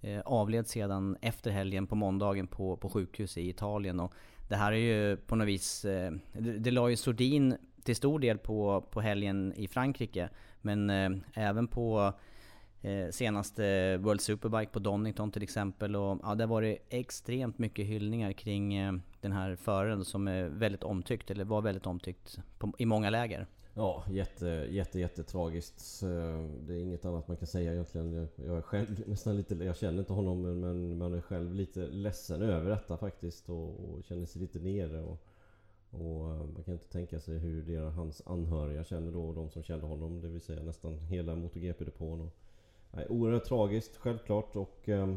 eh, 0.02 0.22
avled 0.26 0.68
sedan 0.68 1.18
efter 1.22 1.52
helgen 1.52 1.88
på 1.88 1.96
måndagen 1.96 2.48
på, 2.48 2.78
på 2.78 2.90
sjukhus 2.90 3.38
i 3.38 3.50
Italien. 3.50 4.00
Och 4.00 4.14
det 4.50 4.56
här 4.56 4.72
är 4.72 4.78
ju 4.78 5.18
på 5.18 5.36
något 5.36 5.48
vis, 5.48 5.86
eh, 5.86 6.12
det, 6.34 6.60
det 6.60 6.72
la 6.72 6.90
ju 6.90 6.96
sordin 6.96 7.58
till 7.84 7.96
stor 7.96 8.20
del 8.20 8.38
på, 8.38 8.82
på 8.92 9.02
helgen 9.02 9.54
i 9.56 9.68
Frankrike. 9.68 10.30
Men 10.62 10.90
eh, 10.90 11.10
även 11.34 11.68
på 11.68 12.14
eh, 12.82 13.10
senaste 13.12 13.98
World 13.98 14.22
Superbike 14.22 14.72
på 14.72 14.80
Donington 14.80 15.32
till 15.32 15.44
exempel. 15.44 15.96
Och, 15.96 16.20
ja, 16.24 16.36
det 16.36 16.44
har 16.44 16.50
varit 16.50 16.88
extremt 16.90 17.58
mycket 17.58 17.86
hyllningar 17.86 18.32
kring 18.32 18.74
eh, 18.74 18.94
den 19.22 19.32
här 19.32 19.56
föraren 19.56 20.06
som 20.06 20.28
är 20.28 20.44
väldigt 20.44 20.84
omtyckt, 20.84 21.32
eller 21.32 21.46
var 21.46 21.62
väldigt 21.62 21.86
omtyckt 21.86 22.40
på, 22.58 22.74
i 22.78 22.86
många 22.86 23.10
läger. 23.10 23.48
Ja, 23.80 24.04
jätte, 24.10 24.68
jätte, 24.70 25.00
jätte 25.00 25.24
tragiskt. 25.24 26.04
Eh, 26.04 26.44
det 26.68 26.74
är 26.74 26.80
inget 26.80 27.06
annat 27.06 27.28
man 27.28 27.38
kan 27.38 27.48
säga 27.48 27.74
egentligen. 27.74 28.28
Jag 28.36 28.58
är 28.58 28.62
själv 28.62 29.04
nästan 29.08 29.38
lite, 29.38 29.56
jag 29.56 29.78
känner 29.78 30.00
inte 30.00 30.14
honom 30.14 30.42
men 30.42 30.98
man 30.98 31.14
är 31.14 31.22
själv 31.22 31.54
lite 31.54 31.88
ledsen 31.88 32.42
över 32.42 32.70
detta 32.70 32.98
faktiskt 32.98 33.50
och, 33.50 33.70
och 33.70 34.04
känner 34.04 34.26
sig 34.26 34.42
lite 34.42 34.60
nere. 34.60 35.02
Och, 35.02 35.22
och 35.90 36.32
eh, 36.32 36.46
man 36.54 36.64
kan 36.66 36.74
inte 36.74 36.90
tänka 36.90 37.20
sig 37.20 37.38
hur 37.38 37.64
deras, 37.64 37.96
hans 37.96 38.22
anhöriga 38.26 38.84
känner 38.84 39.12
då 39.12 39.28
och 39.28 39.36
de 39.36 39.50
som 39.50 39.64
kände 39.64 39.86
honom. 39.86 40.22
Det 40.22 40.28
vill 40.28 40.42
säga 40.42 40.64
nästan 40.64 41.00
hela 41.00 41.36
MotoGP-depån. 41.36 42.32
Nej, 42.92 43.08
oerhört 43.10 43.46
tragiskt 43.46 43.98
självklart 43.98 44.56
och 44.56 44.90
eh, 44.90 45.16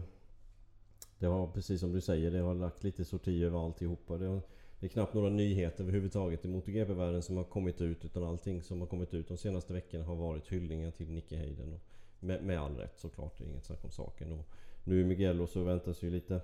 det 1.19 1.26
har 1.26 1.47
precis 1.47 1.81
som 1.81 1.92
du 1.92 2.00
säger, 2.00 2.31
det 2.31 2.38
har 2.38 2.54
lagt 2.54 2.85
lite 2.85 3.04
sorti 3.04 3.45
över 3.45 3.64
alltihopa. 3.64 4.19
Det 4.19 4.26
har, 4.26 4.40
det 4.82 4.86
är 4.86 4.88
knappt 4.88 5.14
några 5.14 5.28
nyheter 5.28 5.82
överhuvudtaget 5.82 6.44
i 6.44 6.48
MotoGP-världen 6.48 7.22
som 7.22 7.36
har 7.36 7.44
kommit 7.44 7.80
ut. 7.80 8.04
Utan 8.04 8.24
allting 8.24 8.62
som 8.62 8.80
har 8.80 8.86
kommit 8.86 9.14
ut 9.14 9.28
de 9.28 9.36
senaste 9.36 9.72
veckorna 9.72 10.04
har 10.04 10.16
varit 10.16 10.48
hyllningar 10.48 10.90
till 10.90 11.10
Nicky 11.10 11.36
Hayden. 11.36 11.80
Med, 12.20 12.44
med 12.44 12.60
all 12.60 12.76
rätt 12.76 12.98
såklart, 12.98 13.38
det 13.38 13.44
är 13.44 13.48
inget 13.48 13.64
snack 13.64 13.84
om 13.84 13.90
saken. 13.90 14.32
Och 14.32 14.46
nu 14.84 15.00
i 15.00 15.04
Mugello 15.04 15.46
så 15.46 15.62
väntas 15.62 16.02
ju 16.02 16.10
lite, 16.10 16.40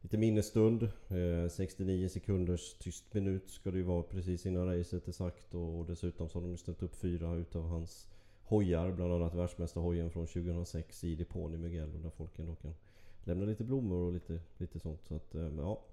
lite 0.00 0.16
minnesstund. 0.18 0.82
Eh, 1.08 1.48
69 1.50 2.08
sekunders 2.08 2.74
tyst 2.74 3.14
minut 3.14 3.50
ska 3.50 3.70
det 3.70 3.76
ju 3.76 3.82
vara 3.82 4.02
precis 4.02 4.46
innan 4.46 4.66
racet 4.66 5.08
är 5.08 5.12
sagt. 5.12 5.54
Och, 5.54 5.78
och 5.78 5.86
dessutom 5.86 6.28
så 6.28 6.40
har 6.40 6.48
de 6.48 6.56
ställt 6.56 6.82
upp 6.82 6.96
fyra 6.96 7.34
utav 7.34 7.68
hans 7.68 8.08
hojar. 8.42 8.92
Bland 8.92 9.12
annat 9.12 9.34
världsmästarhojen 9.34 10.10
från 10.10 10.26
2006 10.26 11.04
i 11.04 11.14
depån 11.14 11.54
i 11.54 11.58
Mugello. 11.58 11.98
Där 11.98 12.10
folk 12.10 12.38
ändå 12.38 12.54
kan 12.54 12.74
lämna 13.24 13.44
lite 13.44 13.64
blommor 13.64 14.06
och 14.06 14.12
lite, 14.12 14.40
lite 14.58 14.80
sånt. 14.80 15.04
Så 15.04 15.14
att, 15.14 15.34
eh, 15.34 15.48
ja, 15.56 15.84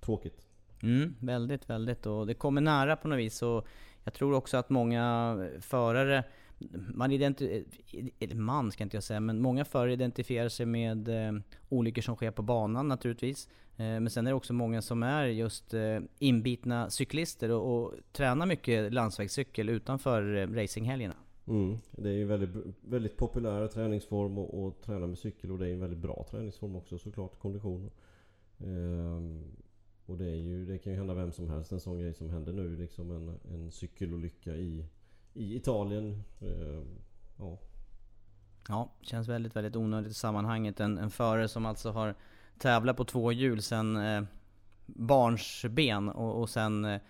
tråkigt. 0.00 0.47
Mm, 0.82 1.14
väldigt, 1.20 1.70
väldigt. 1.70 2.06
Och 2.06 2.26
det 2.26 2.34
kommer 2.34 2.60
nära 2.60 2.96
på 2.96 3.08
något 3.08 3.18
vis. 3.18 3.42
Och 3.42 3.66
jag 4.04 4.14
tror 4.14 4.34
också 4.34 4.56
att 4.56 4.70
många 4.70 5.36
förare, 5.60 6.24
man 6.94 7.12
eller 7.12 8.34
man 8.34 8.72
ska 8.72 8.84
inte 8.84 8.96
jag 8.96 9.04
säga, 9.04 9.20
men 9.20 9.40
många 9.40 9.64
förare 9.64 9.92
identifierar 9.92 10.48
sig 10.48 10.66
med 10.66 11.08
eh, 11.08 11.40
olyckor 11.68 12.02
som 12.02 12.16
sker 12.16 12.30
på 12.30 12.42
banan 12.42 12.88
naturligtvis. 12.88 13.48
Eh, 13.76 13.84
men 13.84 14.10
sen 14.10 14.26
är 14.26 14.30
det 14.30 14.36
också 14.36 14.52
många 14.52 14.82
som 14.82 15.02
är 15.02 15.24
just 15.24 15.74
eh, 15.74 15.98
inbitna 16.18 16.90
cyklister 16.90 17.50
och, 17.50 17.76
och 17.76 17.94
tränar 18.12 18.46
mycket 18.46 18.92
landsvägscykel 18.92 19.68
utanför 19.68 20.36
eh, 20.36 20.46
racinghelgerna. 20.46 21.14
Mm, 21.46 21.76
det 21.90 22.08
är 22.08 22.12
ju 22.12 22.24
väldigt, 22.24 22.50
väldigt 22.80 23.16
populär 23.16 23.66
träningsform 23.66 24.38
att 24.38 24.82
träna 24.82 25.06
med 25.06 25.18
cykel 25.18 25.52
och 25.52 25.58
det 25.58 25.68
är 25.68 25.72
en 25.72 25.80
väldigt 25.80 25.98
bra 25.98 26.26
träningsform 26.30 26.76
också 26.76 26.98
såklart, 26.98 27.38
kondition. 27.38 27.90
Ehm, 28.58 29.44
och 30.08 30.18
det, 30.18 30.30
är 30.30 30.36
ju, 30.36 30.66
det 30.66 30.78
kan 30.78 30.92
ju 30.92 30.98
hända 30.98 31.14
vem 31.14 31.32
som 31.32 31.50
helst. 31.50 31.72
En 31.72 31.80
sån 31.80 31.98
grej 31.98 32.14
som 32.14 32.30
händer 32.30 32.52
nu. 32.52 32.76
Liksom 32.76 33.10
en, 33.10 33.38
en 33.54 33.72
cykelolycka 33.72 34.56
i, 34.56 34.84
i 35.34 35.56
Italien. 35.56 36.22
Eh, 36.40 36.82
ja. 37.38 37.58
Ja, 38.68 38.92
känns 39.00 39.28
väldigt, 39.28 39.56
väldigt 39.56 39.76
onödigt 39.76 40.10
i 40.10 40.14
sammanhanget. 40.14 40.80
En, 40.80 40.98
en 40.98 41.10
förare 41.10 41.48
som 41.48 41.66
alltså 41.66 41.90
har 41.90 42.14
tävlat 42.58 42.96
på 42.96 43.04
två 43.04 43.32
hjul 43.32 43.62
sen 43.62 43.96
eh, 43.96 44.22
barnsben 44.86 46.08
och, 46.08 46.40
och 46.40 46.50
sen 46.50 46.84
eh, 46.84 47.00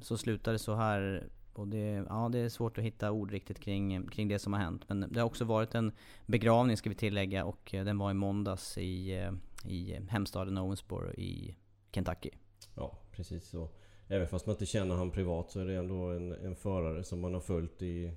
så 0.00 0.16
slutar 0.16 0.52
det 0.52 0.58
så 0.58 0.74
här. 0.74 1.28
Och 1.52 1.68
det, 1.68 2.04
ja, 2.08 2.28
det 2.32 2.38
är 2.38 2.48
svårt 2.48 2.78
att 2.78 2.84
hitta 2.84 3.10
ord 3.10 3.30
riktigt 3.30 3.60
kring, 3.60 4.06
kring 4.06 4.28
det 4.28 4.38
som 4.38 4.52
har 4.52 4.60
hänt. 4.60 4.88
Men 4.88 5.06
det 5.10 5.20
har 5.20 5.26
också 5.26 5.44
varit 5.44 5.74
en 5.74 5.92
begravning 6.26 6.76
ska 6.76 6.90
vi 6.90 6.96
tillägga 6.96 7.44
och 7.44 7.74
eh, 7.74 7.84
den 7.84 7.98
var 7.98 8.10
i 8.10 8.14
måndags 8.14 8.78
i, 8.78 9.16
eh, 9.16 9.32
i 9.70 9.98
hemstaden 10.08 10.58
Owensboro 10.58 11.12
i 11.12 11.56
Kentucky. 11.92 12.30
Ja, 12.74 12.98
precis 13.12 13.48
så. 13.48 13.68
Även 14.08 14.28
fast 14.28 14.46
man 14.46 14.54
inte 14.54 14.66
känner 14.66 14.94
han 14.94 15.10
privat 15.10 15.50
så 15.50 15.60
är 15.60 15.64
det 15.64 15.74
ändå 15.74 15.94
en, 15.94 16.32
en 16.32 16.56
förare 16.56 17.04
som 17.04 17.20
man 17.20 17.34
har 17.34 17.40
följt 17.40 17.82
i, 17.82 18.12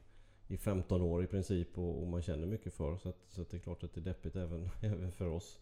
i 0.48 0.58
15 0.58 1.02
år 1.02 1.24
i 1.24 1.28
princip 1.28 1.78
och, 1.78 2.02
och 2.02 2.08
man 2.08 2.22
känner 2.22 2.48
mycket 2.48 2.74
för. 2.74 2.98
Så, 2.98 3.10
att, 3.10 3.18
så 3.30 3.42
att 3.42 3.50
det 3.50 3.58
är 3.58 3.62
klart 3.62 3.84
att 3.84 3.94
det 3.94 4.00
är 4.00 4.04
deppigt 4.04 4.36
även, 4.36 4.70
även 4.82 5.12
för 5.12 5.28
oss. 5.28 5.60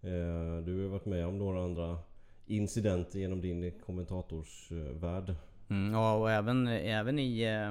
Eh, 0.00 0.56
du 0.64 0.82
har 0.82 0.88
varit 0.88 1.06
med 1.06 1.26
om 1.26 1.38
några 1.38 1.64
andra 1.64 1.98
incidenter 2.46 3.18
genom 3.18 3.40
din 3.40 3.80
kommentatorsvärld. 3.80 5.34
Mm, 5.68 5.92
ja, 5.92 6.14
och 6.14 6.30
även, 6.30 6.66
även 6.66 7.18
i... 7.18 7.42
Eh, 7.42 7.68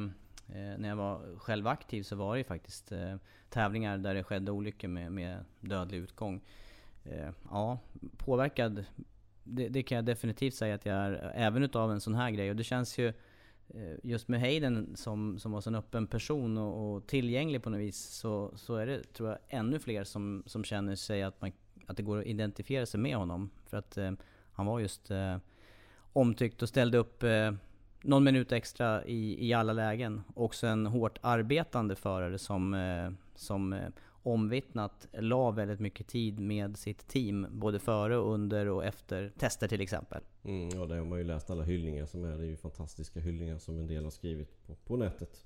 eh, 0.48 0.78
när 0.78 0.90
jag 0.90 0.96
var 0.96 1.38
själv 1.38 1.68
aktiv 1.68 2.04
så 2.04 2.16
var 2.16 2.38
det 2.38 2.44
faktiskt 2.44 2.92
eh, 2.92 3.16
tävlingar 3.50 3.98
där 3.98 4.14
det 4.14 4.24
skedde 4.24 4.52
olyckor 4.52 4.88
med, 4.88 5.12
med 5.12 5.46
dödlig 5.60 5.98
utgång. 5.98 6.42
Eh, 7.04 7.30
ja, 7.50 7.80
påverkad 8.18 8.86
det, 9.44 9.70
det, 9.70 9.84
kan 9.84 9.96
jag 9.96 10.06
definitivt 10.06 10.54
säga 10.54 10.76
att 10.76 10.86
jag 10.86 10.96
är, 10.96 11.32
även 11.36 11.64
utav 11.64 11.92
en 11.92 12.02
sån 12.02 12.16
här 12.16 12.32
grej. 12.32 12.50
Och 12.50 12.56
det 12.56 12.64
känns 12.64 12.98
ju 12.98 13.08
eh, 13.68 13.98
just 14.04 14.28
med 14.28 14.40
Hayden 14.40 14.96
som, 14.96 15.40
som 15.40 15.52
var 15.52 15.62
så 15.62 15.70
en 15.70 15.76
öppen 15.76 16.08
person 16.08 16.58
och, 16.58 16.96
och, 16.96 17.08
tillgänglig 17.08 17.64
på 17.64 17.70
något 17.70 17.80
vis 17.80 17.98
så, 17.98 18.52
så 18.56 18.76
är 18.76 18.86
det, 18.86 19.14
tror 19.14 19.30
jag, 19.30 19.38
ännu 19.50 19.80
fler 19.80 20.04
som, 20.04 20.44
som 20.46 20.64
känner 20.64 20.96
sig 20.96 21.24
att, 21.24 21.42
man, 21.42 21.52
att 21.86 21.98
det 21.98 22.04
går 22.04 22.20
att 22.20 22.26
identifiera 22.26 22.86
sig 22.86 23.00
med 23.00 23.16
honom. 23.16 23.50
För 23.66 23.78
att 23.78 23.98
eh, 23.98 24.12
han 24.52 24.66
var 24.66 24.80
just 24.80 25.12
eh, 25.12 25.38
omtyckt 26.14 26.62
och 26.62 26.70
ställde 26.70 26.98
upp 26.98 27.24
eh, 27.24 27.52
någon 28.04 28.24
minut 28.24 28.52
extra 28.52 29.06
i, 29.06 29.48
i 29.48 29.54
alla 29.54 29.74
lägen. 29.74 30.24
Också 30.36 30.68
en 30.68 30.86
hårt 30.86 31.18
arbetande 31.22 31.96
förare 31.96 32.38
som, 32.38 32.74
eh, 32.74 33.12
som 33.36 33.74
eh, 33.74 33.90
omvittnat 34.24 35.08
la 35.14 35.52
väldigt 35.52 35.80
mycket 35.80 36.08
tid 36.08 36.40
med 36.40 36.78
sitt 36.78 37.08
team. 37.08 37.48
Både 37.52 37.80
före, 37.80 38.16
under 38.16 38.70
och 38.70 38.86
efter 38.86 39.32
tester 39.38 39.68
till 39.68 39.82
exempel. 39.82 40.22
Mm, 40.44 40.70
ja, 40.70 40.86
det 40.86 40.96
har 40.96 41.06
man 41.06 41.18
ju 41.18 41.24
läst 41.24 41.50
alla 41.50 41.64
hyllningar 41.64 42.06
som 42.06 42.24
är. 42.24 42.38
Det 42.38 42.44
är 42.44 42.48
ju 42.48 42.56
fantastiska 42.56 43.20
hyllningar 43.20 43.58
som 43.58 43.78
en 43.78 43.88
del 43.88 44.04
har 44.04 44.12
skrivit 44.12 44.68
på, 44.68 44.76
på 44.76 44.98
nätet. 44.98 45.46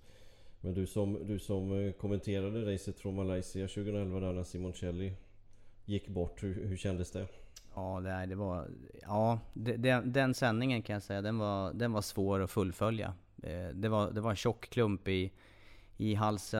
Men 0.62 0.74
du 0.74 0.88
som, 0.88 1.28
du 1.28 1.40
som 1.40 1.72
eh, 1.72 1.92
kommenterade 1.92 2.74
racet 2.74 3.00
från 3.00 3.16
Malaysia 3.16 3.68
2011 3.68 4.20
där 4.20 4.34
när 4.34 4.44
Simoncelli 4.44 5.14
gick 5.86 6.08
bort. 6.08 6.44
Hur, 6.44 6.66
hur 6.66 6.78
kändes 6.78 7.12
det? 7.12 7.28
Ja, 7.76 8.00
det, 8.00 8.26
det 8.26 8.36
var... 8.36 8.68
Ja, 9.02 9.40
det, 9.54 9.78
den, 9.78 10.14
den 10.14 10.34
sändningen 10.34 10.82
kan 10.82 10.94
jag 10.94 11.04
säga, 11.04 11.22
den 11.22 11.38
var, 11.38 11.74
den 11.74 11.92
var 11.92 12.02
svår 12.02 12.40
att 12.40 12.52
fullfölja. 12.52 13.14
Eh, 13.44 13.68
det 13.74 13.90
var, 13.90 14.12
det 14.12 14.22
var 14.22 14.30
en 14.30 14.36
tjock 14.36 14.70
klump 14.70 15.08
i, 15.08 15.32
i 15.98 16.16
halsen 16.16 16.60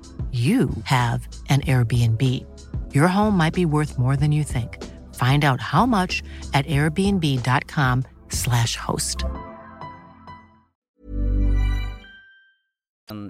you 0.31 0.69
have 0.83 1.27
an 1.49 1.61
Airbnb. 1.61 2.21
Your 2.93 3.07
home 3.07 3.37
might 3.37 3.53
be 3.53 3.65
worth 3.65 3.97
more 3.97 4.15
than 4.15 4.31
you 4.31 4.43
think. 4.43 4.77
Find 5.15 5.43
out 5.43 5.59
how 5.59 5.85
much 5.85 6.23
at 6.53 6.65
airbnb.com/slash 6.67 8.77
host. 8.77 9.25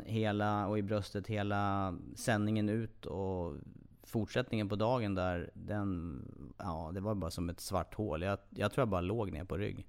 hela, 0.05 0.67
och 0.67 0.77
i 0.77 0.81
bröstet 0.81 1.27
hela 1.27 1.93
sändningen 2.15 2.69
ut 2.69 3.05
och 3.05 3.55
fortsättningen 4.03 4.69
på 4.69 4.75
dagen 4.75 5.15
där, 5.15 5.49
den, 5.53 6.21
ja 6.57 6.91
det 6.93 6.99
var 6.99 7.15
bara 7.15 7.31
som 7.31 7.49
ett 7.49 7.59
svart 7.59 7.95
hål. 7.95 8.21
Jag, 8.21 8.37
jag 8.49 8.71
tror 8.71 8.81
jag 8.81 8.89
bara 8.89 9.01
låg 9.01 9.31
ner 9.31 9.43
på 9.43 9.57
rygg. 9.57 9.87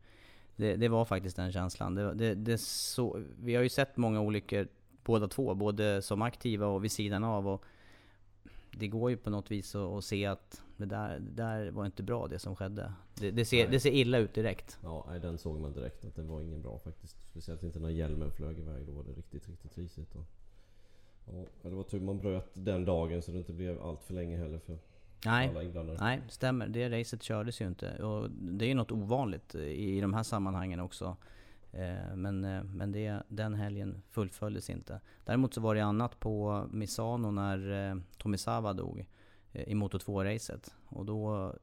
Det, 0.56 0.76
det 0.76 0.88
var 0.88 1.04
faktiskt 1.04 1.37
den 1.37 1.52
känslan. 1.52 1.94
Det, 1.94 2.14
det, 2.14 2.35
det 2.35 2.61
så, 2.61 3.23
vi 3.38 3.54
har 3.54 3.62
ju 3.62 3.68
sett 3.68 3.97
många 3.97 4.21
olyckor 4.21 4.68
båda 5.04 5.28
två, 5.28 5.54
både 5.54 6.02
som 6.02 6.23
aktiva 6.23 6.66
och 6.66 6.85
vid 6.85 6.92
sidan 6.92 7.25
av. 7.25 7.49
Och 7.49 7.64
det 8.71 8.88
går 8.88 9.11
ju 9.11 9.16
på 9.16 9.30
något 9.30 9.50
vis 9.50 9.75
att, 9.75 9.92
att 9.92 10.04
se 10.04 10.26
att 10.26 10.62
det 10.76 10.87
där, 10.87 11.18
det 11.18 11.42
där 11.42 11.71
var 11.71 11.87
inte 11.87 12.02
bra 12.02 12.28
det 12.28 12.38
som 12.38 12.56
skedde. 12.56 12.92
Det, 13.14 13.30
det 13.30 13.44
ser, 13.44 13.68
det 13.68 13.80
ser 13.80 13.90
illa 13.90 14.18
ut 14.18 14.35
direkt. 14.35 14.78
Ja, 14.82 15.06
nej, 15.11 15.21
den 15.21 15.38
såg 15.38 15.61
man 15.61 15.73
direkt 15.73 16.04
att 16.04 16.16
det 16.16 16.23
var 16.23 16.40
ingen 16.42 16.62
bra 16.62 16.78
faktiskt. 16.78 17.28
Speciellt 17.28 17.62
inte 17.62 17.80
när 17.80 17.88
hjälmen 17.88 18.30
flög 18.30 18.59
iväg. 18.59 18.87
Då 18.87 18.92
var 18.92 19.05
det 19.05 19.12
riktigt, 19.12 19.48
riktigt 19.48 19.79
risigt. 19.79 20.14
Och, 20.14 20.24
ja, 21.27 21.44
det 21.62 21.74
var 21.74 21.83
tur 21.83 22.00
man 22.00 22.18
bröt 22.18 22.50
den 22.55 22.85
dagen 22.85 23.22
så 23.22 23.31
det 23.31 23.38
inte 23.38 23.53
blev 23.53 23.83
allt 23.83 24.03
för 24.03 24.14
länge 24.14 24.37
heller 24.37 24.59
för 24.59 24.79
Nej, 25.24 25.48
alla 25.48 25.62
inblandade. 25.62 25.98
nej, 26.00 26.20
stämmer. 26.29 26.68
Det 26.68 27.00
racet 27.00 27.22
kördes 27.22 27.61
ju 27.61 27.66
inte. 27.66 28.03
Och 28.03 28.31
det 28.31 28.64
är 28.64 28.68
ju 28.68 28.74
något 28.74 28.92
ovanligt 28.92 29.55
i 29.55 30.00
de 30.00 30.14
här 30.14 30.22
sammanhangen 30.22 30.81
också. 30.81 31.16
Eh, 31.72 32.16
Men, 32.16 32.44
eh, 32.44 32.62
men 32.64 32.92
det, 32.92 33.22
den 33.28 33.54
helgen 33.54 34.02
fullföljdes 34.11 34.70
inte. 34.70 35.00
Däremot 35.24 35.54
så 35.54 35.61
var 35.61 35.74
det 35.74 35.80
annat 35.80 36.20
på 36.20 36.66
Misano 36.70 37.30
när 37.30 37.90
eh, 37.90 37.96
Tomisawa 38.18 38.72
dog 38.72 39.06
i 39.52 39.74
Moto 39.74 39.98
2-racet. 39.98 40.74
Och 40.87 41.04
då 41.06 41.54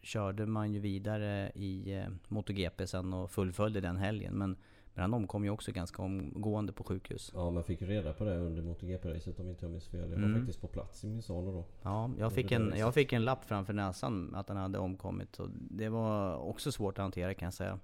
körde 0.00 0.46
man 0.46 0.72
ju 0.72 0.80
vidare 0.80 1.50
i 1.54 2.02
MotoGP 2.28 2.86
sen 2.86 3.12
och 3.12 3.30
fullföljde 3.30 3.80
den 3.80 3.96
helgen. 3.96 4.34
Men, 4.34 4.56
men 4.94 5.02
han 5.02 5.14
omkom 5.14 5.44
ju 5.44 5.50
också 5.50 5.72
ganska 5.72 6.02
omgående 6.02 6.72
på 6.72 6.84
sjukhus. 6.84 7.30
Ja, 7.34 7.50
man 7.50 7.64
fick 7.64 7.80
ju 7.80 7.86
reda 7.86 8.12
på 8.12 8.24
det 8.24 8.36
under 8.36 8.62
MotoGP-racet 8.62 9.40
om 9.40 9.48
inte 9.50 9.64
jag 9.64 9.70
minns 9.72 9.88
fel. 9.88 10.10
Jag 10.10 10.18
var 10.18 10.24
Mm. 10.26 10.38
faktiskt 10.40 10.60
på 10.60 10.66
plats 10.68 11.04
i 11.04 11.08
Misano 11.08 11.52
då. 11.52 11.64
Ja, 11.82 12.10
jag 12.18 12.32
fick, 12.32 12.52
en, 12.52 12.72
jag 12.76 12.94
fick 12.94 13.12
en 13.12 13.24
lapp 13.24 13.44
framför 13.44 13.72
näsan 13.72 14.34
att 14.34 14.48
han 14.48 14.56
hade 14.58 14.78
omkommit. 14.78 15.38
Och 15.38 15.48
det 15.70 15.88
var 15.88 16.36
också 16.36 16.72
svårt 16.72 16.98
att 16.98 17.02
hantera 17.02 17.34
kan 17.34 17.46
jag 17.46 17.54
säga. 17.54 17.78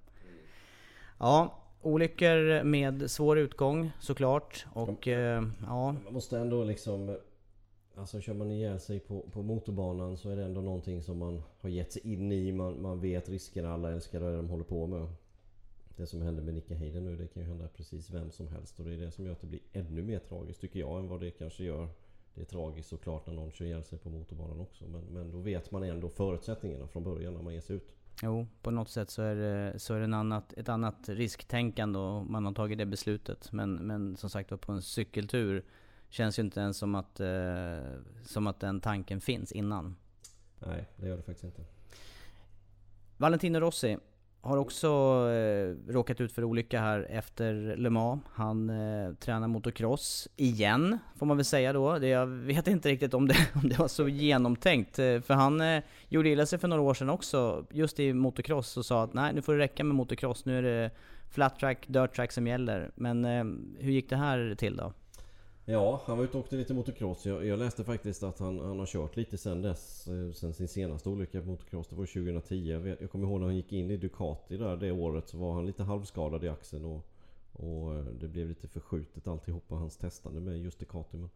Ja, 1.19 1.59
olyckor 1.81 2.63
med 2.63 3.11
svår 3.11 3.37
utgång 3.39 3.91
såklart. 3.99 4.65
Och 4.73 5.07
eh, 5.07 5.43
ja, 5.61 5.95
Man 6.03 6.13
måste 6.13 6.39
ändå 6.39 6.63
liksom... 6.63 7.17
Alltså 7.95 8.21
kör 8.21 8.33
man 8.33 8.51
ihjäl 8.51 8.79
sig 8.79 8.99
på, 8.99 9.21
på 9.21 9.41
motorbanan 9.41 10.17
så 10.17 10.29
är 10.29 10.35
det 10.35 10.43
ändå 10.43 10.61
någonting 10.61 11.03
som 11.03 11.17
man 11.17 11.41
har 11.59 11.69
gett 11.69 11.91
sig 11.91 12.13
in 12.13 12.31
i. 12.31 12.51
Man, 12.51 12.81
man 12.81 12.99
vet 12.99 13.29
riskerna, 13.29 13.73
alla 13.73 13.91
älskar 13.91 14.19
det 14.19 14.35
de 14.35 14.49
håller 14.49 14.63
på 14.63 14.87
med. 14.87 15.07
Det 15.97 16.07
som 16.07 16.21
hände 16.21 16.41
med 16.41 16.53
Nicke 16.53 16.75
Hayden 16.75 17.05
nu, 17.05 17.15
det 17.15 17.27
kan 17.27 17.43
ju 17.43 17.49
hända 17.49 17.67
precis 17.67 18.09
vem 18.09 18.31
som 18.31 18.47
helst. 18.47 18.79
Och 18.79 18.85
det 18.85 18.93
är 18.93 18.97
det 18.97 19.11
som 19.11 19.25
gör 19.25 19.31
att 19.31 19.41
det 19.41 19.47
blir 19.47 19.59
ännu 19.73 20.01
mer 20.01 20.19
tragiskt 20.19 20.61
tycker 20.61 20.79
jag 20.79 20.99
än 20.99 21.07
vad 21.07 21.19
det 21.19 21.31
kanske 21.31 21.63
gör. 21.63 21.87
Det 22.33 22.41
är 22.41 22.45
tragiskt 22.45 22.89
såklart 22.89 23.27
när 23.27 23.33
någon 23.33 23.51
kör 23.51 23.65
ihjäl 23.65 23.83
sig 23.83 23.99
på 23.99 24.09
motorbanan 24.09 24.59
också. 24.59 24.85
Men, 24.87 25.01
men 25.01 25.31
då 25.31 25.37
vet 25.37 25.71
man 25.71 25.83
ändå 25.83 26.09
förutsättningarna 26.09 26.87
från 26.87 27.03
början 27.03 27.33
när 27.33 27.41
man 27.41 27.53
ger 27.53 27.61
sig 27.61 27.75
ut. 27.75 27.95
Jo, 28.23 28.47
på 28.61 28.71
något 28.71 28.89
sätt 28.89 29.09
så 29.09 29.21
är 29.21 29.35
det, 29.35 29.79
så 29.79 29.93
är 29.93 29.97
det 29.97 30.03
en 30.03 30.13
annat, 30.13 30.53
ett 30.53 30.69
annat 30.69 31.09
risktänkande 31.09 31.99
och 31.99 32.25
man 32.25 32.45
har 32.45 32.53
tagit 32.53 32.77
det 32.77 32.85
beslutet. 32.85 33.51
Men, 33.51 33.75
men 33.75 34.17
som 34.17 34.29
sagt 34.29 34.51
var 34.51 34.57
på 34.57 34.71
en 34.71 34.81
cykeltur 34.81 35.65
känns 36.09 36.39
ju 36.39 36.43
inte 36.43 36.59
ens 36.59 36.77
som 36.77 36.95
att, 36.95 37.19
eh, 37.19 37.79
som 38.23 38.47
att 38.47 38.59
den 38.59 38.81
tanken 38.81 39.21
finns 39.21 39.51
innan. 39.51 39.95
Nej, 40.59 40.89
det 40.95 41.07
gör 41.07 41.17
det 41.17 41.23
faktiskt 41.23 41.43
inte. 41.43 41.65
Valentino 43.17 43.59
Rossi 43.59 43.97
har 44.41 44.57
också 44.57 44.87
eh, 45.31 45.91
råkat 45.91 46.21
ut 46.21 46.31
för 46.31 46.43
olycka 46.43 46.79
här 46.79 47.07
efter 47.09 47.75
Le 47.77 47.89
Mans. 47.89 48.21
Han 48.33 48.69
eh, 48.69 49.13
tränar 49.13 49.47
motocross 49.47 50.27
igen, 50.35 50.99
får 51.15 51.25
man 51.25 51.37
väl 51.37 51.45
säga 51.45 51.73
då. 51.73 51.99
Det, 51.99 52.07
jag 52.07 52.25
vet 52.25 52.67
inte 52.67 52.89
riktigt 52.89 53.13
om 53.13 53.27
det, 53.27 53.35
om 53.53 53.69
det 53.69 53.79
var 53.79 53.87
så 53.87 54.07
genomtänkt. 54.07 54.99
Eh, 54.99 55.21
för 55.21 55.33
han 55.33 55.61
eh, 55.61 55.83
gjorde 56.07 56.29
illa 56.29 56.45
sig 56.45 56.59
för 56.59 56.67
några 56.67 56.81
år 56.81 56.93
sedan 56.93 57.09
också, 57.09 57.65
just 57.71 57.99
i 57.99 58.13
motocross, 58.13 58.77
och 58.77 58.85
sa 58.85 59.03
att 59.03 59.13
nej, 59.13 59.33
nu 59.33 59.41
får 59.41 59.53
det 59.53 59.59
räcka 59.59 59.83
med 59.83 59.95
motocross. 59.95 60.45
Nu 60.45 60.57
är 60.57 60.63
det 60.63 60.91
flat 61.29 61.59
track, 61.59 61.85
dirt 61.87 62.15
track 62.15 62.31
som 62.31 62.47
gäller. 62.47 62.91
Men 62.95 63.25
eh, 63.25 63.43
hur 63.79 63.91
gick 63.91 64.09
det 64.09 64.17
här 64.17 64.55
till 64.57 64.75
då? 64.75 64.93
Ja, 65.71 66.01
han 66.05 66.17
var 66.17 66.23
ute 66.23 66.37
och 66.37 66.43
åkte 66.43 66.55
lite 66.55 66.73
motocross. 66.73 67.25
Jag, 67.25 67.45
jag 67.45 67.59
läste 67.59 67.83
faktiskt 67.83 68.23
att 68.23 68.39
han, 68.39 68.59
han 68.59 68.79
har 68.79 68.85
kört 68.85 69.15
lite 69.15 69.37
sen 69.37 69.61
dess. 69.61 70.07
Eh, 70.07 70.31
sen 70.31 70.53
sin 70.53 70.67
senaste 70.67 71.09
olycka 71.09 71.41
på 71.41 71.47
motocross. 71.47 71.87
Det 71.87 71.95
var 71.95 72.05
2010. 72.05 72.55
Jag, 72.55 72.79
vet, 72.79 73.01
jag 73.01 73.11
kommer 73.11 73.27
ihåg 73.27 73.39
när 73.39 73.47
han 73.47 73.55
gick 73.55 73.73
in 73.73 73.91
i 73.91 73.97
Ducati 73.97 74.57
där 74.57 74.77
det 74.77 74.91
året. 74.91 75.29
Så 75.29 75.37
var 75.37 75.53
han 75.53 75.65
lite 75.65 75.83
halvskadad 75.83 76.43
i 76.43 76.49
axeln. 76.49 76.85
Och, 76.85 77.05
och 77.53 77.95
eh, 77.95 78.03
det 78.03 78.27
blev 78.27 78.47
lite 78.47 78.67
förskjutet 78.67 79.27
alltihopa 79.27 79.75
hans 79.75 79.97
testande 79.97 80.39
med 80.39 80.59
just 80.59 80.79
Ducati. 80.79 81.17
Men, 81.17 81.29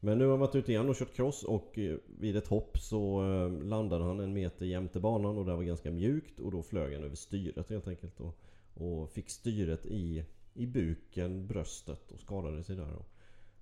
men 0.00 0.18
nu 0.18 0.24
har 0.24 0.30
han 0.30 0.40
varit 0.40 0.54
ute 0.54 0.72
igen 0.72 0.88
och 0.88 0.96
kört 0.96 1.14
cross. 1.14 1.42
Och 1.42 1.78
eh, 1.78 1.96
vid 2.18 2.36
ett 2.36 2.48
hopp 2.48 2.78
så 2.78 3.22
landade 3.62 4.04
han 4.04 4.20
en 4.20 4.32
meter 4.32 4.66
jämte 4.66 5.00
banan. 5.00 5.38
Och 5.38 5.44
det 5.44 5.56
var 5.56 5.62
ganska 5.62 5.90
mjukt. 5.90 6.40
Och 6.40 6.52
då 6.52 6.62
flög 6.62 6.94
han 6.94 7.04
över 7.04 7.16
styret 7.16 7.70
helt 7.70 7.88
enkelt. 7.88 8.20
Och, 8.20 8.36
och 8.74 9.10
fick 9.10 9.30
styret 9.30 9.86
i, 9.86 10.24
i 10.54 10.66
buken, 10.66 11.46
bröstet 11.46 12.12
och 12.12 12.20
skadade 12.20 12.62
sig 12.62 12.76
där. 12.76 12.94
Och, 12.96 13.13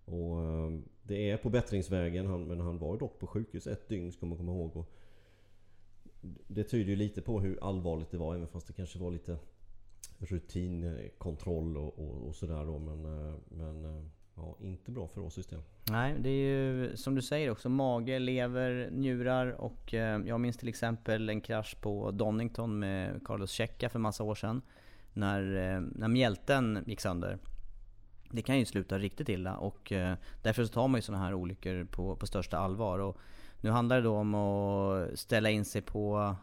och 0.04 0.42
eh, 0.42 0.70
det 1.02 1.30
är 1.30 1.36
på 1.36 1.50
bättringsvägen 1.50 2.26
han, 2.26 2.44
men 2.44 2.60
han 2.60 2.78
var 2.78 2.92
ju 2.92 2.98
dock 2.98 3.18
på 3.18 3.26
sjukhus 3.26 3.66
ett 3.66 3.88
dygn 3.88 4.12
ska 4.12 4.26
man 4.26 4.38
komma 4.38 4.52
ihåg. 4.52 4.76
Och 4.76 4.92
det 6.46 6.64
tyder 6.64 6.90
ju 6.90 6.96
lite 6.96 7.22
på 7.22 7.40
hur 7.40 7.64
allvarligt 7.64 8.10
det 8.10 8.18
var 8.18 8.34
även 8.34 8.48
fast 8.48 8.66
det 8.66 8.72
kanske 8.72 8.98
var 8.98 9.10
lite 9.10 9.36
rutinkontroll 10.18 11.76
och, 11.76 11.98
och, 11.98 12.28
och 12.28 12.34
sådär 12.34 12.64
då. 12.64 12.78
Men, 12.78 13.04
eh, 13.04 13.34
men 13.48 13.84
eh, 13.84 14.04
ja, 14.34 14.56
inte 14.60 14.90
bra 14.90 15.08
för 15.08 15.20
oss 15.20 15.34
system. 15.34 15.60
Nej, 15.90 16.16
det 16.18 16.28
är 16.28 16.46
ju 16.46 16.96
som 16.96 17.14
du 17.14 17.22
säger 17.22 17.50
också 17.50 17.68
mage, 17.68 18.18
lever, 18.18 18.90
njurar 18.92 19.46
och 19.46 19.92
jag 20.26 20.40
minns 20.40 20.56
till 20.56 20.68
exempel 20.68 21.28
en 21.28 21.40
krasch 21.40 21.76
på 21.80 22.10
Donington 22.10 22.78
med 22.78 23.26
Carlos 23.26 23.50
Checa 23.50 23.88
för 23.88 23.98
massa 23.98 24.24
år 24.24 24.34
sedan. 24.34 24.62
När, 25.14 25.42
när 25.80 26.08
mjälten 26.08 26.84
gick 26.86 27.00
sönder 27.00 27.38
det 28.32 28.42
kan 28.42 28.58
ju 28.58 28.64
sluta 28.64 28.98
riktigt 28.98 29.28
illa 29.28 29.56
och 29.56 29.92
eh, 29.92 30.14
därför 30.42 30.64
så 30.64 30.72
tar 30.72 30.88
man 30.88 30.98
ju 30.98 31.02
sådana 31.02 31.24
här 31.24 31.34
olyckor 31.34 31.84
på, 31.84 32.16
på 32.16 32.26
största 32.26 32.58
allvar. 32.58 32.98
Och 32.98 33.18
nu 33.60 33.70
handlar 33.70 33.96
det 33.96 34.02
då 34.02 34.16
om 34.16 34.34
att 34.34 35.18
ställa 35.18 35.50
in 35.50 35.64
sig 35.64 35.82
på 35.82 36.36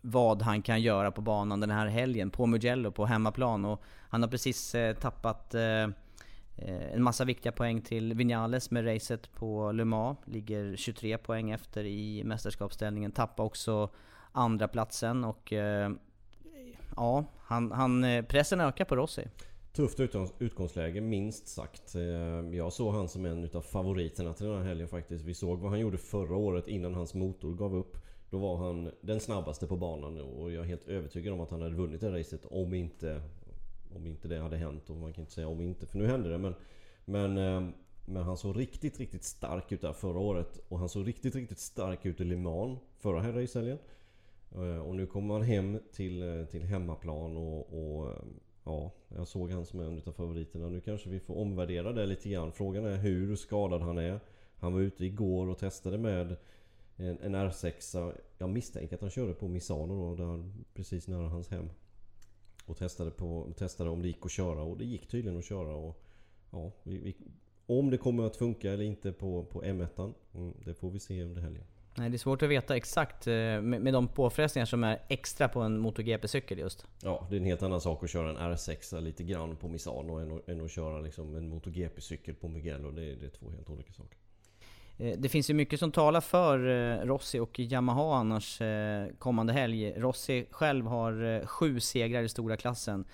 vad 0.00 0.42
han 0.42 0.62
kan 0.62 0.80
göra 0.80 1.10
på 1.10 1.20
banan 1.20 1.60
den 1.60 1.70
här 1.70 1.86
helgen 1.86 2.30
på 2.30 2.46
Mugello 2.46 2.90
på 2.90 3.06
hemmaplan. 3.06 3.64
Och 3.64 3.82
han 4.08 4.22
har 4.22 4.28
precis 4.28 4.74
eh, 4.74 4.94
tappat 4.96 5.54
eh, 5.54 5.88
en 6.92 7.02
massa 7.02 7.24
viktiga 7.24 7.52
poäng 7.52 7.80
till 7.80 8.14
Vinales 8.14 8.70
med 8.70 8.86
racet 8.86 9.34
på 9.34 9.72
Le 9.72 9.84
Mans. 9.84 10.18
Ligger 10.24 10.76
23 10.76 11.18
poäng 11.18 11.50
efter 11.50 11.84
i 11.84 12.24
mästerskapsställningen. 12.24 13.12
Tappar 13.12 13.44
också 13.44 13.90
andra 14.32 14.68
platsen 14.68 15.24
och 15.24 15.52
ja, 16.96 17.24
han, 17.38 17.72
han, 17.72 18.24
pressen 18.28 18.60
ökar 18.60 18.84
på 18.84 18.96
Rossi. 18.96 19.28
Tufft 19.72 20.00
utgångsläge 20.38 21.00
minst 21.00 21.48
sagt. 21.48 21.94
Eh, 21.94 22.02
jag 22.56 22.72
såg 22.72 22.94
han 22.94 23.08
som 23.08 23.24
en 23.24 23.44
utav 23.44 23.60
favoriterna 23.60 24.34
till 24.34 24.46
den 24.46 24.56
här 24.56 24.64
helgen 24.64 24.88
faktiskt. 24.88 25.24
Vi 25.24 25.34
såg 25.34 25.60
vad 25.60 25.70
han 25.70 25.80
gjorde 25.80 25.98
förra 25.98 26.36
året 26.36 26.68
innan 26.68 26.94
hans 26.94 27.14
motor 27.14 27.54
gav 27.54 27.76
upp. 27.76 27.96
Då 28.30 28.38
var 28.38 28.56
han 28.56 28.90
den 29.00 29.20
snabbaste 29.20 29.66
på 29.66 29.76
banan 29.76 30.20
och 30.20 30.52
jag 30.52 30.64
är 30.64 30.68
helt 30.68 30.88
övertygad 30.88 31.32
om 31.32 31.40
att 31.40 31.50
han 31.50 31.62
hade 31.62 31.74
vunnit 31.74 32.00
det 32.00 32.18
racet 32.18 32.44
om 32.44 32.74
inte, 32.74 33.22
om 33.96 34.06
inte 34.06 34.28
det 34.28 34.38
hade 34.38 34.56
hänt. 34.56 34.90
Och 34.90 34.96
man 34.96 35.12
kan 35.12 35.22
inte 35.22 35.32
säga 35.32 35.48
om 35.48 35.60
inte, 35.60 35.86
för 35.86 35.98
nu 35.98 36.06
hände 36.06 36.28
det. 36.28 36.38
Men, 36.38 36.54
men, 37.04 37.38
eh, 37.38 37.70
men 38.06 38.22
han 38.22 38.36
såg 38.36 38.58
riktigt, 38.58 38.98
riktigt 38.98 39.24
stark 39.24 39.72
ut 39.72 39.80
där 39.80 39.92
förra 39.92 40.18
året. 40.18 40.60
Och 40.68 40.78
han 40.78 40.88
såg 40.88 41.08
riktigt, 41.08 41.34
riktigt 41.34 41.58
stark 41.58 42.06
ut 42.06 42.20
i 42.20 42.24
Le 42.24 42.36
Mans 42.36 42.78
förra 42.98 43.42
racehelgen. 43.42 43.78
Eh, 44.54 44.78
och 44.78 44.94
nu 44.94 45.06
kommer 45.06 45.34
han 45.34 45.42
hem 45.42 45.78
till, 45.92 46.46
till 46.50 46.62
hemmaplan 46.62 47.36
och, 47.36 47.60
och 47.60 48.14
Ja, 48.68 48.92
jag 49.08 49.28
såg 49.28 49.50
han 49.50 49.66
som 49.66 49.80
en 49.80 49.98
utav 49.98 50.12
favoriterna. 50.12 50.68
Nu 50.68 50.80
kanske 50.80 51.08
vi 51.08 51.20
får 51.20 51.34
omvärdera 51.36 51.92
det 51.92 52.06
lite 52.06 52.28
grann. 52.28 52.52
Frågan 52.52 52.84
är 52.84 52.96
hur 52.96 53.36
skadad 53.36 53.82
han 53.82 53.98
är. 53.98 54.20
Han 54.56 54.72
var 54.72 54.80
ute 54.80 55.04
igår 55.04 55.48
och 55.48 55.58
testade 55.58 55.98
med 55.98 56.36
en, 56.96 57.18
en 57.20 57.36
R6. 57.36 58.12
Jag 58.38 58.50
misstänker 58.50 58.94
att 58.94 59.00
han 59.00 59.10
körde 59.10 59.34
på 59.34 59.48
Misano 59.48 60.16
då, 60.16 60.24
där 60.24 60.50
precis 60.74 61.08
nära 61.08 61.28
hans 61.28 61.48
hem. 61.48 61.70
Och 62.66 62.76
testade, 62.76 63.10
på, 63.10 63.52
testade 63.56 63.90
om 63.90 64.02
det 64.02 64.08
gick 64.08 64.26
att 64.26 64.30
köra 64.30 64.62
och 64.62 64.78
det 64.78 64.84
gick 64.84 65.08
tydligen 65.08 65.38
att 65.38 65.44
köra. 65.44 65.76
Och, 65.76 66.02
ja, 66.50 66.72
vi, 66.82 66.98
vi, 66.98 67.16
om 67.66 67.90
det 67.90 67.98
kommer 67.98 68.22
att 68.24 68.36
funka 68.36 68.72
eller 68.72 68.84
inte 68.84 69.12
på, 69.12 69.44
på 69.44 69.62
M1. 69.62 70.12
Mm, 70.34 70.54
det 70.64 70.74
får 70.74 70.90
vi 70.90 70.98
se 70.98 71.22
under 71.22 71.42
helgen. 71.42 71.64
Nej, 71.98 72.10
det 72.10 72.16
är 72.16 72.18
svårt 72.18 72.42
att 72.42 72.48
veta 72.48 72.76
exakt 72.76 73.26
eh, 73.26 73.60
med, 73.60 73.92
de 73.92 74.08
påfrestningar 74.08 74.66
som 74.66 74.84
är 74.84 75.02
extra 75.08 75.48
på 75.48 75.60
en 75.60 75.78
MotoGP-cykel 75.78 76.58
just. 76.58 76.86
Ja, 77.02 77.26
det 77.30 77.36
är 77.36 77.40
en 77.40 77.46
helt 77.46 77.62
annan 77.62 77.80
sak 77.80 78.04
att 78.04 78.10
köra 78.10 78.30
en 78.30 78.36
R6 78.36 79.00
lite 79.00 79.24
grann 79.24 79.56
på 79.56 79.68
Misano 79.68 80.18
än 80.18 80.36
att, 80.36 80.48
än 80.48 80.64
att 80.64 80.70
köra 80.70 81.00
liksom 81.00 81.36
en 81.36 81.48
MotoGP-cykel 81.48 82.34
på 82.34 82.48
Mugello. 82.48 82.90
Det, 82.90 83.14
det 83.14 83.26
är 83.26 83.30
två 83.30 83.50
helt 83.50 83.70
olika 83.70 83.92
saker. 83.92 84.18
Eh, 84.98 85.18
det 85.18 85.28
finns 85.28 85.50
ju 85.50 85.54
mycket 85.54 85.80
som 85.80 85.92
talar 85.92 86.20
för 86.20 86.68
eh, 86.68 87.06
Rossi 87.06 87.38
och 87.38 87.58
Yamaha 87.58 88.16
annars 88.16 88.62
kommande 89.18 89.52
helg. 89.52 89.92
Rossi 89.92 90.46
själv 90.50 90.86
har 90.86 91.46
sju 91.46 91.80
segrar 91.80 92.22
i 92.22 92.28
stora 92.28 92.56
klassen. 92.56 93.04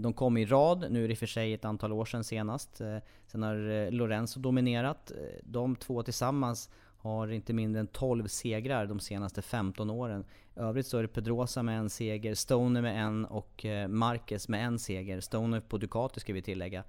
De 0.00 0.12
kom 0.12 0.36
i 0.36 0.46
rad, 0.46 0.86
nu 0.90 1.04
är 1.04 1.08
det 1.08 1.16
för 1.16 1.26
sig 1.26 1.52
ett 1.52 1.64
antal 1.64 1.92
år 1.92 2.04
sedan 2.04 2.24
senast. 2.24 2.80
Sen 3.26 3.42
har 3.42 3.90
Lorenzo 3.90 4.40
dominerat. 4.40 5.12
De 5.42 5.76
två 5.76 6.02
tillsammans 6.02 6.70
har 7.02 7.28
inte 7.28 7.52
mindre 7.52 7.80
än 7.80 7.86
12 7.86 8.26
segrar 8.26 8.86
de 8.86 9.00
senaste 9.00 9.42
15 9.42 9.90
åren. 9.90 10.24
I 10.56 10.60
övrigt 10.60 10.86
så 10.86 10.98
är 10.98 11.02
det 11.02 11.08
Pedrosa 11.08 11.62
med 11.62 11.78
en 11.78 11.90
seger, 11.90 12.34
Stoner 12.34 12.82
med 12.82 13.04
en 13.04 13.24
och 13.24 13.64
eh, 13.64 13.88
Marquez 13.88 14.48
med 14.48 14.66
en 14.66 14.78
seger. 14.78 15.20
Stoner 15.20 15.60
på 15.60 15.78
Ducati 15.78 16.20
ska 16.20 16.32
vi 16.32 16.42
tillägga. 16.42 16.84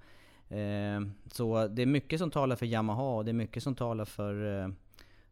Eh, 0.48 1.00
så 1.26 1.68
det 1.68 1.82
är 1.82 1.86
mycket 1.86 2.18
som 2.18 2.30
talar 2.30 2.56
för 2.56 2.66
Yamaha 2.66 3.16
och 3.16 3.24
det 3.24 3.30
är 3.30 3.34
mycket 3.34 3.62
som 3.62 3.74
talar 3.74 4.04
för, 4.04 4.62
eh, 4.62 4.68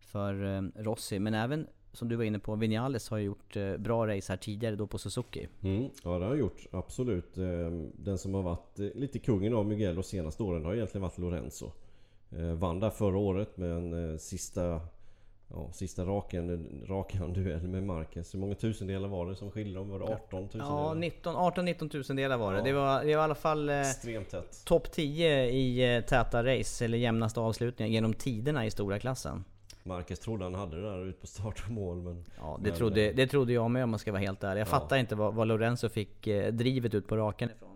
för 0.01 0.63
Rossi. 0.83 1.19
Men 1.19 1.35
även 1.35 1.67
som 1.93 2.09
du 2.09 2.17
var 2.17 2.25
inne 2.25 2.39
på, 2.39 2.55
Vinales 2.55 3.11
har 3.11 3.19
gjort 3.19 3.57
bra 3.79 4.07
race 4.07 4.33
här 4.33 4.37
tidigare 4.37 4.77
då 4.77 4.87
på 4.87 4.99
Suzuki. 4.99 5.49
Mm, 5.63 5.91
ja 6.05 6.19
det 6.19 6.25
har 6.25 6.31
han 6.31 6.39
gjort, 6.39 6.67
absolut. 6.73 7.35
Den 7.93 8.19
som 8.19 8.35
har 8.35 8.43
varit 8.43 8.79
lite 8.79 9.19
kungen 9.19 9.55
av 9.55 9.67
Mugello 9.67 9.95
de 9.95 10.03
senaste 10.03 10.43
åren 10.43 10.65
har 10.65 10.75
egentligen 10.75 11.03
varit 11.03 11.19
Lorenzo. 11.19 11.73
Eh, 12.33 12.53
vann 12.53 12.81
där 12.81 12.91
förra 12.91 13.19
året 13.19 13.57
med 13.57 13.71
en 13.71 14.13
eh, 14.13 14.17
sista 14.17 14.81
Ja, 15.55 15.69
sista 15.73 16.05
raken, 16.05 16.67
rakan 16.89 17.33
duell 17.33 17.69
med 17.69 17.83
Marquez. 17.83 18.35
Hur 18.35 18.39
många 18.39 18.55
tusendelar 18.55 19.09
var 19.09 19.27
det 19.27 19.37
som 19.37 19.51
skilde 19.51 19.79
dem? 19.79 19.91
Var 19.91 19.99
det 19.99 20.05
18 20.05 20.49
tusendelar? 20.49 21.13
Ja, 21.25 21.53
18-19 21.57 21.89
tusendelar 21.89 22.37
var 22.39 22.53
det. 22.53 22.59
Ja. 22.59 22.65
Det, 22.65 22.73
var, 22.73 23.05
det 23.05 23.17
var 23.17 23.23
i 23.23 23.25
alla 23.25 23.35
fall 23.35 23.69
eh, 23.69 23.83
topp 24.65 24.93
10 24.93 25.45
i 25.45 25.97
eh, 25.97 26.05
täta 26.05 26.45
race, 26.45 26.85
eller 26.85 26.99
jämnaste 26.99 27.41
avslutningar 27.41 27.93
genom 27.93 28.15
tiderna 28.15 28.67
i 28.67 28.71
stora 28.71 28.99
klassen. 28.99 29.45
Marquez 29.83 30.19
trodde 30.19 30.45
han 30.45 30.55
hade 30.55 30.77
det 30.77 30.83
där 30.83 31.07
ut 31.07 31.21
på 31.21 31.27
start 31.27 31.63
och 31.67 31.71
mål 31.71 31.97
men... 32.03 32.25
Ja, 32.39 32.59
det, 32.63 32.69
men, 32.69 32.79
trodde, 32.79 33.13
det 33.13 33.27
trodde 33.27 33.53
jag 33.53 33.71
med 33.71 33.85
om 33.85 33.91
man 33.91 33.99
ska 33.99 34.13
vara 34.13 34.23
helt 34.23 34.45
ärlig. 34.45 34.61
Jag 34.61 34.67
ja. 34.67 34.71
fattar 34.71 34.97
inte 34.97 35.15
var, 35.15 35.33
var 35.33 35.45
Lorenzo 35.45 35.89
fick 35.89 36.27
eh, 36.27 36.53
drivet 36.53 36.95
ut 36.95 37.09
på 37.09 37.17
raken 37.17 37.51
ifrån. 37.51 37.70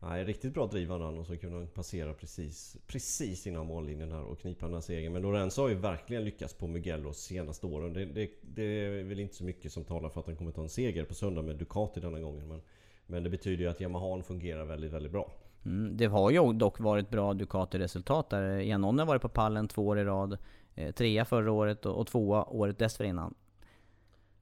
Nej, 0.00 0.24
riktigt 0.24 0.54
bra 0.54 0.66
drivande 0.66 1.06
han 1.06 1.18
och 1.18 1.26
så 1.26 1.36
kunde 1.36 1.56
han 1.56 1.66
passera 1.66 2.14
precis, 2.14 2.76
precis 2.86 3.46
innan 3.46 3.66
mållinjen 3.66 4.12
här 4.12 4.22
och 4.22 4.38
knipa 4.38 4.66
den 4.66 4.74
här 4.74 4.80
segern. 4.80 5.12
Men 5.12 5.22
Lorenzo 5.22 5.62
har 5.62 5.68
ju 5.68 5.74
verkligen 5.74 6.24
lyckats 6.24 6.54
på 6.54 6.66
Mugello 6.66 7.12
senaste 7.12 7.66
åren. 7.66 7.92
Det, 7.92 8.04
det, 8.04 8.30
det, 8.42 8.62
är 8.62 9.02
väl 9.02 9.20
inte 9.20 9.34
så 9.34 9.44
mycket 9.44 9.72
som 9.72 9.84
talar 9.84 10.08
för 10.08 10.20
att 10.20 10.26
han 10.26 10.36
kommer 10.36 10.52
ta 10.52 10.62
en 10.62 10.68
seger 10.68 11.04
på 11.04 11.14
söndag 11.14 11.42
med 11.42 11.56
Ducati 11.56 12.00
denna 12.00 12.20
gången. 12.20 12.48
Men, 12.48 12.60
men 13.06 13.22
det 13.22 13.30
betyder 13.30 13.64
ju 13.64 13.70
att 13.70 13.80
Yamaha 13.80 14.22
fungerar 14.22 14.64
väldigt, 14.64 14.92
väldigt 14.92 15.12
bra. 15.12 15.32
Mm, 15.64 15.96
det 15.96 16.06
har 16.06 16.30
ju 16.30 16.52
dock 16.52 16.80
varit 16.80 17.10
bra 17.10 17.32
Ducati-resultat 17.34 18.30
där. 18.30 18.58
Janone 18.58 19.02
har 19.02 19.06
varit 19.06 19.22
på 19.22 19.28
pallen 19.28 19.68
två 19.68 19.86
år 19.86 19.98
i 19.98 20.04
rad. 20.04 20.38
Eh, 20.74 20.94
trea 20.94 21.24
förra 21.24 21.52
året 21.52 21.86
och, 21.86 22.00
och 22.00 22.06
tvåa 22.06 22.44
året 22.44 22.78
dessförinnan. 22.78 23.34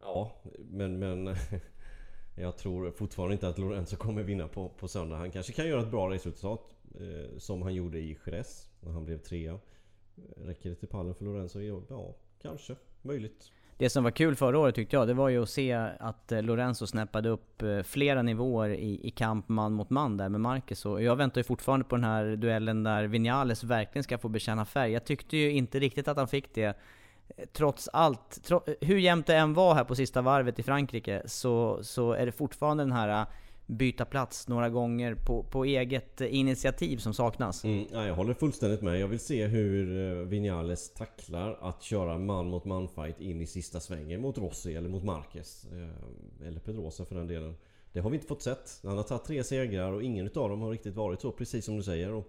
Ja, 0.01 0.33
men, 0.59 0.99
men 0.99 1.27
Jag 2.39 2.57
tror 2.57 2.91
fortfarande 2.91 3.35
inte 3.35 3.49
att 3.49 3.59
Lorenzo 3.59 3.97
kommer 3.97 4.23
vinna 4.23 4.49
på, 4.49 4.69
på 4.69 4.89
söndag. 4.89 5.17
Han 5.17 5.31
kanske 5.31 5.53
kan 5.53 5.69
göra 5.69 5.81
ett 5.81 5.91
bra 5.91 6.11
resultat 6.11 6.75
eh, 7.01 7.39
som 7.39 7.63
han 7.63 7.75
gjorde 7.75 7.99
i 7.99 8.19
Jerez 8.27 8.71
när 8.81 8.93
han 8.93 9.05
blev 9.05 9.19
trea. 9.19 9.59
Räcker 10.37 10.71
det 10.71 10.77
till 10.77 10.89
pallen 10.89 11.15
för 11.15 11.25
Lorenzo? 11.25 11.61
Ja, 11.89 12.15
kanske. 12.43 12.77
Möjligt. 13.03 13.53
Det 13.79 13.91
som 13.91 14.05
var 14.05 14.11
kul 14.11 14.37
förra 14.37 14.59
året 14.59 14.75
tyckte 14.75 14.97
jag, 14.97 15.09
det 15.09 15.15
var 15.15 15.29
ju 15.29 15.43
att 15.43 15.51
se 15.51 15.73
att 15.99 16.33
eh, 16.33 16.43
Lorenzo 16.43 16.87
snäppade 16.87 17.29
upp 17.29 17.63
eh, 17.63 17.83
flera 17.83 18.23
nivåer 18.23 18.71
i, 18.71 19.01
i 19.07 19.11
kamp 19.11 19.49
man 19.49 19.73
mot 19.73 19.91
man 19.91 20.17
där 20.17 20.29
med 20.29 20.41
Marcus. 20.41 20.87
Och 20.87 21.03
jag 21.03 21.17
väntar 21.17 21.41
ju 21.41 21.45
fortfarande 21.45 21.85
på 21.85 21.97
den 21.97 22.05
här 22.05 22.37
duellen 22.37 22.83
där 22.83 23.05
Vinales 23.05 23.65
verkligen 23.65 24.03
ska 24.05 24.19
få 24.19 24.29
bekänna 24.29 24.65
färg. 24.65 24.93
Jag 24.93 25.05
tyckte 25.05 25.37
ju 25.37 25.53
inte 25.53 25.79
riktigt 25.79 26.09
att 26.09 26.17
han 26.17 26.29
fick 26.29 26.55
det 26.55 26.77
trots 27.53 27.89
allt, 27.93 28.43
tro, 28.43 28.61
hur 28.81 28.99
jämnt 28.99 29.27
det 29.27 29.37
än 29.37 29.55
var 29.55 29.75
här 29.75 29.85
på 29.85 29.95
sista 29.95 30.23
varvet 30.23 30.59
i 30.59 30.63
Frankrike, 30.63 31.23
så, 31.27 31.79
så 31.83 32.13
är 32.13 32.27
det 32.27 32.33
fortfarande 32.33 32.85
den 32.85 32.93
här 32.93 33.21
äh, 33.21 33.27
byta 33.67 34.05
plats 34.05 34.49
några 34.49 34.71
gånger 34.71 35.15
på, 35.15 35.43
på 35.43 35.65
eget 35.65 36.21
äh, 36.21 36.35
initiativ 36.35 36.99
som 36.99 37.15
saknas. 37.15 37.65
Mm, 37.65 37.87
jag 37.93 38.15
håller 38.15 38.35
fullständigt 38.35 38.83
med. 38.83 39.01
Jag 39.01 39.09
vill 39.09 39.19
se 39.19 39.47
hur 39.47 40.11
äh, 40.21 40.27
Vinales 40.27 40.95
tacklar 40.95 41.59
att 41.61 41.83
köra 41.83 42.19
man 42.19 42.49
mot 42.49 42.65
man 42.65 42.89
fight 42.89 43.21
in 43.21 43.41
i 43.41 43.47
sista 43.47 43.81
svängen 43.81 44.21
mot 44.21 44.39
Rossi 44.39 44.77
eller 44.77 44.89
mot 44.89 45.05
Marquez. 45.05 45.67
Eller 46.47 46.61
Pedrosa 46.61 47.05
för 47.05 47.15
den 47.15 47.27
delen. 47.27 47.57
Det 47.93 48.01
har 48.01 48.11
vi 48.11 48.17
inte 48.17 48.29
fått 48.29 48.43
sett. 48.43 48.81
Han 48.83 48.97
har 48.97 49.05
tagit 49.05 49.25
tre 49.25 49.45
segrar 49.45 49.93
och 49.93 50.03
ingen 50.03 50.27
utav 50.27 50.49
dem 50.49 50.61
har 50.61 50.71
riktigt 50.71 50.95
varit 50.95 51.21
så 51.21 51.33
precis 51.33 51.65
som 51.65 51.77
du 51.77 51.83
säger. 51.83 52.13
Och, 52.13 52.27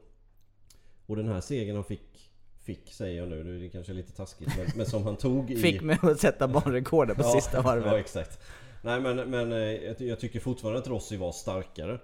och 1.06 1.16
den 1.16 1.28
här 1.28 1.42
segern 1.42 1.76
han 1.76 1.84
fick 1.84 2.27
Fick 2.68 2.94
säger 2.94 3.18
jag 3.18 3.30
nu, 3.30 3.60
det 3.60 3.66
är 3.66 3.70
kanske 3.70 3.94
lite 3.94 4.12
taskigt 4.12 4.58
men, 4.58 4.68
men 4.76 4.86
som 4.86 5.04
han 5.04 5.16
tog 5.16 5.52
i... 5.52 5.58
Fick 5.58 5.82
med 5.82 6.04
att 6.04 6.20
sätta 6.20 6.48
banrekordet 6.48 7.18
på 7.18 7.24
ja, 7.24 7.32
sista 7.32 7.62
varvet. 7.62 7.86
Ja 7.86 8.00
exakt. 8.00 8.40
Nej 8.82 9.02
men, 9.02 9.30
men 9.30 9.52
eh, 9.52 10.08
jag 10.08 10.20
tycker 10.20 10.40
fortfarande 10.40 10.80
att 10.80 10.88
Rossi 10.88 11.18
var 11.18 11.32
starkare. 11.32 12.00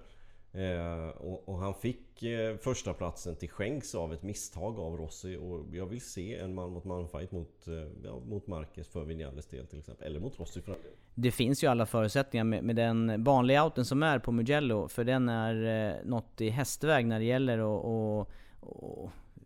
Eh, 0.53 1.07
och, 1.07 1.49
och, 1.49 1.57
han 1.57 1.73
fick 1.73 2.23
eh, 2.23 2.57
första 2.57 2.93
platsen 2.93 3.35
till 3.35 3.49
skänks 3.49 3.95
av 3.95 4.13
ett 4.13 4.23
misstag 4.23 4.79
av 4.79 4.97
Rossi 4.97 5.37
och 5.37 5.75
jag 5.75 5.85
vill 5.85 6.01
se 6.01 6.35
en 6.35 6.53
man 6.53 6.71
mot 6.71 6.83
man 6.83 7.07
fight 7.07 7.31
mot, 7.31 7.67
eh, 7.67 7.73
ja, 8.03 8.19
mot 8.25 8.47
Marquez 8.47 8.87
för 8.87 9.03
Vinales 9.03 9.45
del 9.45 9.67
till 9.67 9.79
exempel. 9.79 10.07
Eller 10.07 10.19
mot 10.19 10.39
Rossi 10.39 10.61
för 10.61 10.71
den 10.71 10.81
Det 11.15 11.31
finns 11.31 11.63
ju 11.63 11.67
alla 11.67 11.85
förutsättningar 11.85 12.43
med, 12.43 12.63
med 12.63 12.75
den 12.75 13.23
banlayouten 13.23 13.85
som 13.85 14.03
är 14.03 14.19
på 14.19 14.31
Mugello. 14.31 14.87
För 14.87 15.03
den 15.03 15.29
är 15.29 15.89
eh, 15.89 16.05
något 16.05 16.41
i 16.41 16.49
hästväg 16.49 17.05
när 17.05 17.19
det 17.19 17.25
gäller 17.25 17.57
att 17.57 18.27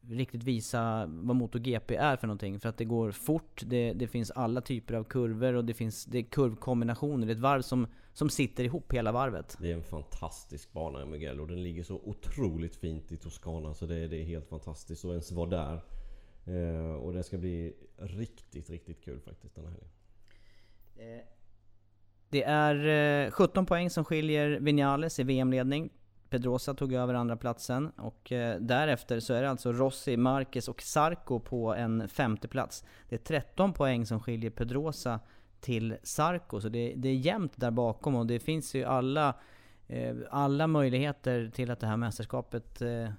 riktigt 0.10 0.44
visa 0.44 1.06
vad 1.06 1.36
MotoGP 1.36 1.96
är 1.96 2.18
för 2.18 2.28
någonting. 2.28 2.60
För 2.60 2.70
att 2.70 2.78
det 2.78 2.86
går 2.86 3.12
fort, 3.12 3.62
det, 3.66 3.94
det 3.94 4.08
finns 4.08 4.32
alla 4.32 4.62
typer 4.62 4.94
av 4.94 5.04
kurvor 5.04 5.54
och 5.54 5.66
det 5.66 5.74
finns 5.74 6.06
det 6.06 6.18
är 6.18 6.24
kurvkombinationer. 6.24 7.28
Det 7.28 7.32
är 7.32 7.36
ett 7.36 7.42
varv 7.42 7.62
som, 7.62 7.88
som 8.14 8.30
sitter 8.30 8.64
ihop 8.64 8.94
hela 8.94 9.12
varvet. 9.12 9.58
Det 9.62 9.72
är 9.72 9.76
en 9.76 9.84
fantastisk 9.84 10.74
bana 10.74 11.04
i 11.04 11.06
Mugello. 11.06 11.46
Den 11.46 11.64
ligger 11.64 11.84
så 11.84 11.96
otroligt 11.96 12.76
fint 12.76 13.12
i 13.12 13.18
Toscana 13.18 13.74
så 13.74 13.86
det, 13.86 14.08
det 14.08 14.22
är 14.22 14.26
helt 14.26 14.50
fantastiskt 14.50 15.06
att 15.06 15.12
ens 15.12 15.32
vara 15.32 15.50
där. 15.50 15.82
Eh, 16.46 16.94
och 16.94 17.14
det 17.14 17.24
ska 17.24 17.38
bli 17.38 17.74
riktigt, 17.98 18.70
riktigt 18.70 19.04
kul 19.04 19.20
faktiskt 19.20 19.56
den 19.56 19.66
här 19.66 19.72
helgen. 19.72 19.90
Eh, 20.96 21.26
det 22.30 22.44
är 22.44 23.32
17 23.32 23.64
eh, 23.64 23.68
poäng 23.68 23.90
som 23.90 24.06
skiljer 24.06 24.60
Vinales 24.60 25.20
i 25.20 25.24
VM-ledning 25.24 25.90
Pedrosa 26.30 26.74
tog 26.74 26.94
över 26.94 27.14
andra 27.14 27.38
platsen 27.38 27.90
och 27.90 28.32
eh, 28.32 28.60
därefter 28.60 29.20
så 29.20 29.34
är 29.34 29.42
det 29.42 29.50
alltså 29.50 29.72
Rossi, 29.72 30.18
Marquez 30.18 30.68
och 30.68 30.82
Sarko 30.82 31.40
på 31.40 31.76
en 31.76 32.08
femte 32.08 32.48
plats. 32.48 32.84
Det 33.10 33.16
är 33.16 33.20
13 33.20 33.74
poäng 33.74 34.06
som 34.06 34.20
skiljer 34.20 34.52
Pedrosa 34.52 35.20
till 35.62 35.98
Sarko, 36.04 36.62
så 36.62 36.70
det, 36.70 36.94
det 36.96 37.10
är 37.10 37.16
jämnt 37.16 37.54
där 37.56 37.72
bakom 37.72 38.16
och 38.16 38.28
det 38.28 38.40
finns 38.40 38.76
ju 38.76 38.84
alla, 38.84 39.36
eh, 39.88 40.16
alla 40.30 40.68
möjligheter 40.68 41.52
till 41.56 41.72
att 41.72 41.80
det 41.80 41.88
här 41.88 41.98
mästerskapet 41.98 42.82
eh, 42.82 43.10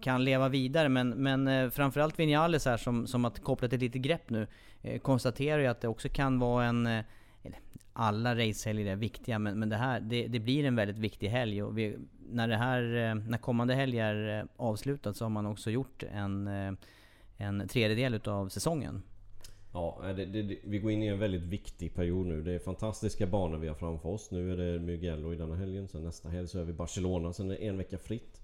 kan 0.00 0.24
leva 0.24 0.48
vidare. 0.48 0.88
Men, 0.88 1.08
men 1.08 1.48
eh, 1.48 1.70
framförallt 1.70 2.18
Vinales 2.18 2.64
här 2.64 2.76
som, 2.76 3.06
som 3.06 3.24
att 3.24 3.42
kopplat 3.42 3.72
ett 3.72 3.80
litet 3.80 4.02
grepp 4.02 4.30
nu, 4.30 4.46
eh, 4.82 5.00
konstaterar 5.00 5.58
ju 5.58 5.66
att 5.66 5.80
det 5.80 5.88
också 5.88 6.08
kan 6.08 6.38
vara 6.38 6.64
en 6.64 6.86
eh, 6.86 7.04
alla 7.92 8.34
racehelger 8.34 8.86
är 8.86 8.96
viktiga, 8.96 9.38
men, 9.38 9.58
men 9.58 9.68
det 9.68 9.76
här 9.76 10.00
det, 10.00 10.26
det 10.26 10.40
blir 10.40 10.64
en 10.64 10.76
väldigt 10.76 10.98
viktig 10.98 11.28
helg. 11.28 11.62
Och 11.62 11.78
vi, 11.78 11.96
när, 12.30 12.48
det 12.48 12.56
här, 12.56 12.82
eh, 12.82 13.14
när 13.14 13.38
kommande 13.38 13.74
helg 13.74 13.98
är 13.98 14.40
eh, 14.40 14.46
avslutad 14.56 15.14
så 15.14 15.24
har 15.24 15.30
man 15.30 15.46
också 15.46 15.70
gjort 15.70 16.02
en, 16.02 16.46
eh, 16.46 16.72
en 17.36 17.68
tredjedel 17.68 18.14
utav 18.14 18.48
säsongen. 18.48 19.02
Ja, 19.72 20.12
det, 20.16 20.24
det, 20.24 20.58
vi 20.64 20.78
går 20.78 20.90
in 20.90 21.02
i 21.02 21.06
en 21.06 21.18
väldigt 21.18 21.42
viktig 21.42 21.94
period 21.94 22.26
nu. 22.26 22.42
Det 22.42 22.52
är 22.52 22.58
fantastiska 22.58 23.26
banor 23.26 23.58
vi 23.58 23.68
har 23.68 23.74
framför 23.74 24.08
oss. 24.08 24.30
Nu 24.30 24.52
är 24.52 24.56
det 24.56 24.78
Mugello 24.78 25.32
i 25.32 25.36
denna 25.36 25.56
helgen. 25.56 25.88
Sen 25.88 26.02
nästa 26.02 26.28
helg 26.28 26.48
så 26.48 26.58
är 26.58 26.64
vi 26.64 26.72
Barcelona. 26.72 27.32
Sen 27.32 27.50
är 27.50 27.54
det 27.54 27.66
en 27.66 27.76
vecka 27.76 27.98
fritt. 27.98 28.40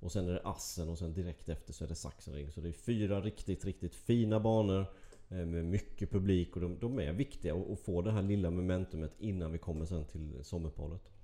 Och 0.00 0.12
sen 0.12 0.28
är 0.28 0.32
det 0.32 0.40
Assen 0.44 0.88
och 0.88 0.98
sen 0.98 1.14
direkt 1.14 1.48
efter 1.48 1.72
så 1.72 1.84
är 1.84 1.88
det 1.88 1.94
Sachsenring. 1.94 2.50
Så 2.50 2.60
det 2.60 2.68
är 2.68 2.72
fyra 2.72 3.20
riktigt, 3.20 3.64
riktigt 3.64 3.94
fina 3.94 4.40
banor. 4.40 4.86
Med 5.28 5.64
mycket 5.64 6.10
publik 6.10 6.56
och 6.56 6.62
de, 6.62 6.78
de 6.78 7.00
är 7.00 7.12
viktiga 7.12 7.54
att 7.54 7.80
få 7.80 8.02
det 8.02 8.12
här 8.12 8.22
lilla 8.22 8.50
momentumet 8.50 9.12
innan 9.18 9.52
vi 9.52 9.58
kommer 9.58 9.84
sen 9.84 10.04
till 10.04 10.44
sommaruppehållet. 10.44 11.15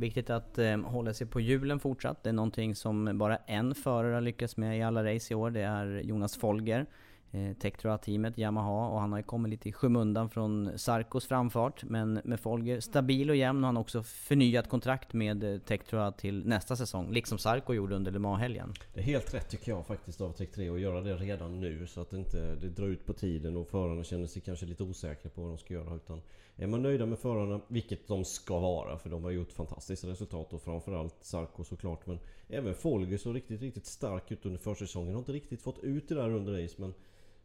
Viktigt 0.00 0.30
att 0.30 0.58
eh, 0.58 0.76
hålla 0.76 1.14
sig 1.14 1.26
på 1.26 1.40
hjulen 1.40 1.80
fortsatt. 1.80 2.22
Det 2.22 2.28
är 2.28 2.32
någonting 2.32 2.74
som 2.74 3.18
bara 3.18 3.36
en 3.36 3.74
förare 3.74 4.14
har 4.14 4.20
lyckats 4.20 4.56
med 4.56 4.78
i 4.78 4.82
alla 4.82 5.14
race 5.14 5.34
i 5.34 5.36
år. 5.36 5.50
Det 5.50 5.60
är 5.60 5.86
Jonas 5.86 6.36
Folger 6.36 6.86
eh, 7.32 7.56
Tektroa-teamet, 7.56 8.38
Yamaha, 8.38 8.88
och 8.88 9.00
han 9.00 9.12
har 9.12 9.18
ju 9.18 9.22
kommit 9.22 9.50
lite 9.50 9.68
i 9.68 9.72
skymundan 9.72 10.30
från 10.30 10.78
Sarkos 10.78 11.26
framfart. 11.26 11.84
Men 11.84 12.20
med 12.24 12.40
Folger 12.40 12.80
stabil 12.80 13.30
och 13.30 13.36
jämn 13.36 13.64
och 13.64 13.66
han 13.66 13.76
har 13.76 13.80
också 13.80 14.02
förnyat 14.02 14.68
kontrakt 14.68 15.12
med 15.12 15.44
eh, 15.44 15.58
Tektroa 15.58 16.12
till 16.12 16.46
nästa 16.46 16.76
säsong. 16.76 17.12
Liksom 17.12 17.38
Sarko 17.38 17.74
gjorde 17.74 17.96
under 17.96 18.12
Le 18.12 18.18
Mans-helgen. 18.18 18.72
Det 18.94 19.00
är 19.00 19.04
helt 19.04 19.34
rätt 19.34 19.48
tycker 19.48 19.72
jag 19.72 19.86
faktiskt 19.86 20.20
av 20.20 20.32
Tech 20.32 20.50
3 20.50 20.68
att 20.68 20.80
göra 20.80 21.00
det 21.00 21.14
redan 21.14 21.60
nu 21.60 21.86
så 21.86 22.00
att 22.00 22.10
det 22.10 22.18
inte 22.18 22.54
det 22.54 22.68
drar 22.68 22.86
ut 22.86 23.06
på 23.06 23.12
tiden 23.12 23.56
och 23.56 23.68
förarna 23.68 24.04
känner 24.04 24.26
sig 24.26 24.42
kanske 24.42 24.66
lite 24.66 24.82
osäkra 24.82 25.30
på 25.30 25.42
vad 25.42 25.50
de 25.50 25.58
ska 25.58 25.74
göra. 25.74 25.94
Utan 25.94 26.20
är 26.60 26.66
man 26.66 26.82
nöjda 26.82 27.06
med 27.06 27.18
förarna, 27.18 27.60
vilket 27.68 28.08
de 28.08 28.24
ska 28.24 28.58
vara 28.58 28.98
för 28.98 29.10
de 29.10 29.24
har 29.24 29.30
gjort 29.30 29.52
fantastiska 29.52 30.06
resultat 30.06 30.52
och 30.52 30.62
framförallt 30.62 31.16
Sarko 31.20 31.64
såklart. 31.64 32.06
Men 32.06 32.18
även 32.48 32.74
Folger 32.74 33.18
såg 33.18 33.36
riktigt, 33.36 33.60
riktigt 33.60 33.86
stark 33.86 34.32
ut 34.32 34.46
under 34.46 34.58
försäsongen. 34.58 35.12
Har 35.12 35.18
inte 35.18 35.32
riktigt 35.32 35.62
fått 35.62 35.78
ut 35.78 36.08
det 36.08 36.14
där 36.14 36.30
under 36.30 36.62
race 36.62 36.74
men 36.78 36.94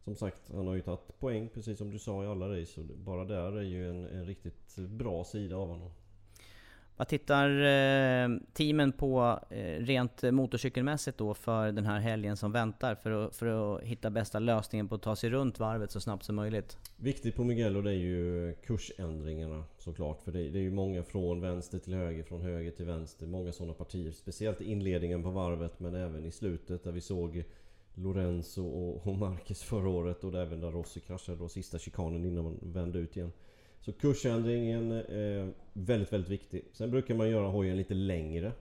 som 0.04 0.16
sagt, 0.16 0.52
han 0.54 0.68
har 0.68 0.76
ju 0.76 0.82
tagit 0.82 1.20
poäng 1.20 1.50
precis 1.54 1.78
som 1.78 1.92
du 1.92 2.00
sa 2.00 2.24
i 2.24 2.28
alla 2.28 2.60
race. 2.60 2.82
Och 2.82 2.88
bara 2.88 3.26
där 3.26 3.58
är 3.58 3.64
ju 3.64 3.90
en, 3.90 4.06
en 4.06 4.26
riktigt 4.26 4.76
bra 4.76 5.24
sida 5.24 5.56
av 5.56 5.68
honom. 5.68 5.92
Vad 6.98 7.08
tittar 7.08 7.50
eh, 7.50 8.38
teamen 8.54 8.92
på 8.92 9.40
eh, 9.50 9.80
rent 9.80 10.24
motorcykelmässigt 10.24 11.18
då 11.18 11.34
för 11.34 11.72
den 11.72 11.86
här 11.86 12.00
helgen 12.00 12.38
som 12.38 12.52
väntar? 12.52 12.96
För 12.96 13.12
att, 13.12 13.36
för 13.36 13.46
att 13.46 13.84
hitta 13.84 14.10
bästa 14.10 14.40
lösningen 14.40 14.88
på 14.88 14.96
att 14.96 15.02
ta 15.02 15.16
sig 15.16 15.30
runt 15.30 15.60
varvet 15.60 15.92
så 15.92 16.00
snabbt 16.00 16.24
som 16.24 16.36
möjligt. 16.36 16.78
Viktigt 16.98 17.36
på 17.36 17.44
Mugello 17.44 17.82
det 17.82 17.92
är 17.92 17.96
ju 17.96 18.56
kursändringarna 18.66 19.64
såklart. 19.78 20.22
För 20.24 20.32
det, 20.32 20.40
är 20.40 20.58
ju 20.58 20.72
många 20.72 21.04
från 21.04 21.42
vänster 21.42 21.80
till 21.80 21.94
höger, 21.94 22.24
från 22.24 22.42
höger 22.42 22.72
till 22.72 22.86
vänster. 22.86 23.28
Många 23.28 23.52
sådana 23.52 23.74
partier. 23.74 24.12
Speciellt 24.12 24.62
i 24.62 24.72
inledningen 24.72 25.24
på 25.24 25.30
varvet 25.30 25.80
men 25.80 25.96
även 25.96 26.26
i 26.26 26.32
slutet 26.32 26.84
där 26.84 26.92
vi 26.92 27.02
såg 27.02 27.44
Lorenzo 27.96 28.66
och, 28.66 29.16
Marcus 29.16 29.64
förra 29.64 29.90
året 29.90 30.24
och 30.24 30.34
även 30.34 30.60
där 30.60 30.72
Rossi 30.72 31.00
kraschade 31.00 31.38
då 31.38 31.50
sista 31.50 31.80
chikanen 31.80 32.26
innan 32.26 32.44
man 32.44 32.60
vände 32.62 33.00
ut 33.00 33.18
igen. 33.18 33.32
Så 33.86 33.94
kursändringen 33.94 34.92
är 34.92 35.40
eh, 35.40 35.50
väldigt, 35.74 36.14
väldigt 36.14 36.30
viktig. 36.30 36.66
Sen 36.74 36.92
brukar 36.92 37.16
man 37.16 37.30
göra 37.30 37.48
hojen 37.48 37.78
lite 37.78 37.94
längre 37.94 38.52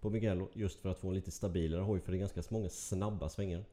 på 0.00 0.10
Mugello 0.10 0.48
just 0.52 0.80
för 0.80 0.88
att 0.88 0.98
få 0.98 1.08
en 1.08 1.14
lite 1.14 1.30
stabilare 1.30 1.82
hoj 1.82 2.00
för 2.00 2.12
det 2.12 2.18
är 2.18 2.20
ganska 2.20 2.42
många 2.48 2.68
snabba 2.68 3.28
svängar. 3.28 3.64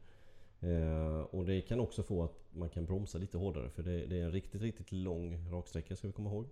Eh, 0.59 1.21
och 1.21 1.45
det 1.45 1.61
kan 1.61 1.79
också 1.79 2.03
få 2.03 2.23
att 2.23 2.45
man 2.51 2.69
kan 2.69 2.85
bromsa 2.85 3.17
lite 3.17 3.37
hårdare 3.37 3.69
för 3.69 3.83
det, 3.83 4.19
är 4.19 4.23
en 4.23 4.31
riktigt, 4.31 4.61
riktigt 4.61 4.91
lång 4.91 5.49
raksträcka 5.51 5.95
ska 5.95 6.07
vi 6.07 6.13
komma 6.13 6.29
ihåg. 6.29 6.45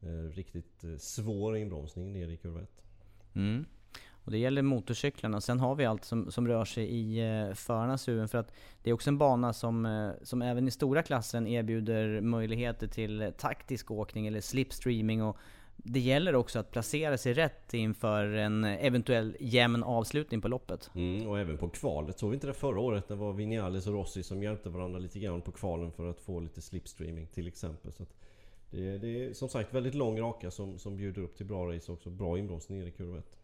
Eh, 0.00 0.30
riktigt 0.34 0.84
svår 0.98 1.56
inbromsning 1.56 2.12
ner 2.12 2.28
i 2.28 2.36
kurva 2.36 2.60
1. 2.60 2.68
Mm. 3.34 3.64
Och 4.26 4.32
det 4.32 4.38
gäller 4.38 4.62
motorcyklarna. 4.62 5.40
Sen 5.40 5.60
har 5.60 5.74
vi 5.74 5.84
allt 5.84 6.04
som, 6.04 6.30
som 6.30 6.48
rör 6.48 6.64
sig 6.64 6.84
i 6.84 7.18
eh, 7.18 7.54
förarnas 7.54 8.08
huvuden. 8.08 8.28
För 8.28 8.38
att 8.38 8.52
det 8.82 8.90
är 8.90 8.94
också 8.94 9.10
en 9.10 9.18
bana 9.18 9.52
som, 9.52 9.86
eh, 9.86 10.10
som 10.22 10.42
även 10.42 10.68
i 10.68 10.70
stora 10.70 11.02
klassen 11.02 11.46
erbjuder 11.46 12.20
möjligheter 12.20 12.86
till 12.86 13.32
taktisk 13.38 13.90
åkning 13.90 14.26
eller 14.26 14.40
slipstreaming. 14.40 15.22
Och 15.22 15.36
det 15.76 16.00
gäller 16.00 16.34
också 16.34 16.58
att 16.58 16.70
placera 16.70 17.18
sig 17.18 17.34
rätt 17.34 17.74
inför 17.74 18.26
en 18.26 18.64
eventuell 18.64 19.36
jämn 19.40 19.82
avslutning 19.82 20.40
på 20.40 20.48
loppet. 20.48 20.90
Mm, 20.94 21.28
och 21.28 21.38
även 21.38 21.58
på 21.58 21.68
kvalet. 21.68 22.18
Såg 22.18 22.30
vi 22.30 22.34
inte 22.34 22.46
det 22.46 22.54
förra 22.54 22.80
året? 22.80 23.08
Det 23.08 23.14
var 23.14 23.32
Vinales 23.32 23.86
och 23.86 23.92
Rossi 23.92 24.22
som 24.22 24.42
hjälpte 24.42 24.68
varandra 24.68 24.98
lite 24.98 25.18
grann 25.18 25.42
på 25.42 25.52
kvalen 25.52 25.92
för 25.92 26.10
att 26.10 26.20
få 26.20 26.40
lite 26.40 26.62
slipstreaming 26.62 27.26
till 27.26 27.48
exempel. 27.48 27.92
Så 27.92 28.06
det, 28.70 28.98
det, 28.98 29.24
är 29.24 29.32
som 29.32 29.48
sagt 29.48 29.74
väldigt 29.74 29.94
lång 29.94 30.20
raka 30.20 30.50
som, 30.50 30.78
som 30.78 30.96
bjuder 30.96 31.22
upp 31.22 31.36
till 31.36 31.46
bra 31.46 31.74
race 31.74 31.92
också. 31.92 32.10
Bra 32.10 32.38
inbromsning 32.38 32.82
i 32.82 32.90
kurva 32.90 33.18
1. 33.18 33.36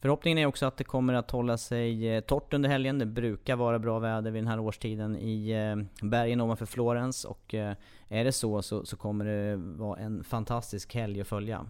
Förhoppningen 0.00 0.38
är 0.38 0.46
också 0.46 0.66
att 0.66 0.76
det 0.76 0.84
kommer 0.84 1.14
att 1.14 1.30
hålla 1.30 1.58
sig 1.58 2.08
eh, 2.08 2.20
torrt 2.20 2.54
under 2.54 2.68
helgen. 2.68 2.98
Det 2.98 3.06
brukar 3.06 3.56
vara 3.56 3.78
bra 3.78 3.98
väder 3.98 4.30
vid 4.30 4.42
den 4.42 4.48
här 4.48 4.60
årstiden 4.60 5.16
i 5.16 5.50
eh, 5.50 6.06
bergen 6.08 6.40
ovanför 6.40 6.66
Florens. 6.66 7.24
Och 7.24 7.54
eh, 7.54 7.74
är 8.08 8.24
det 8.24 8.32
så, 8.32 8.62
så, 8.62 8.86
så 8.86 8.96
kommer 8.96 9.24
det 9.24 9.56
vara 9.56 9.98
en 9.98 10.24
fantastisk 10.24 10.94
helg 10.94 11.20
att 11.20 11.28
följa. 11.28 11.66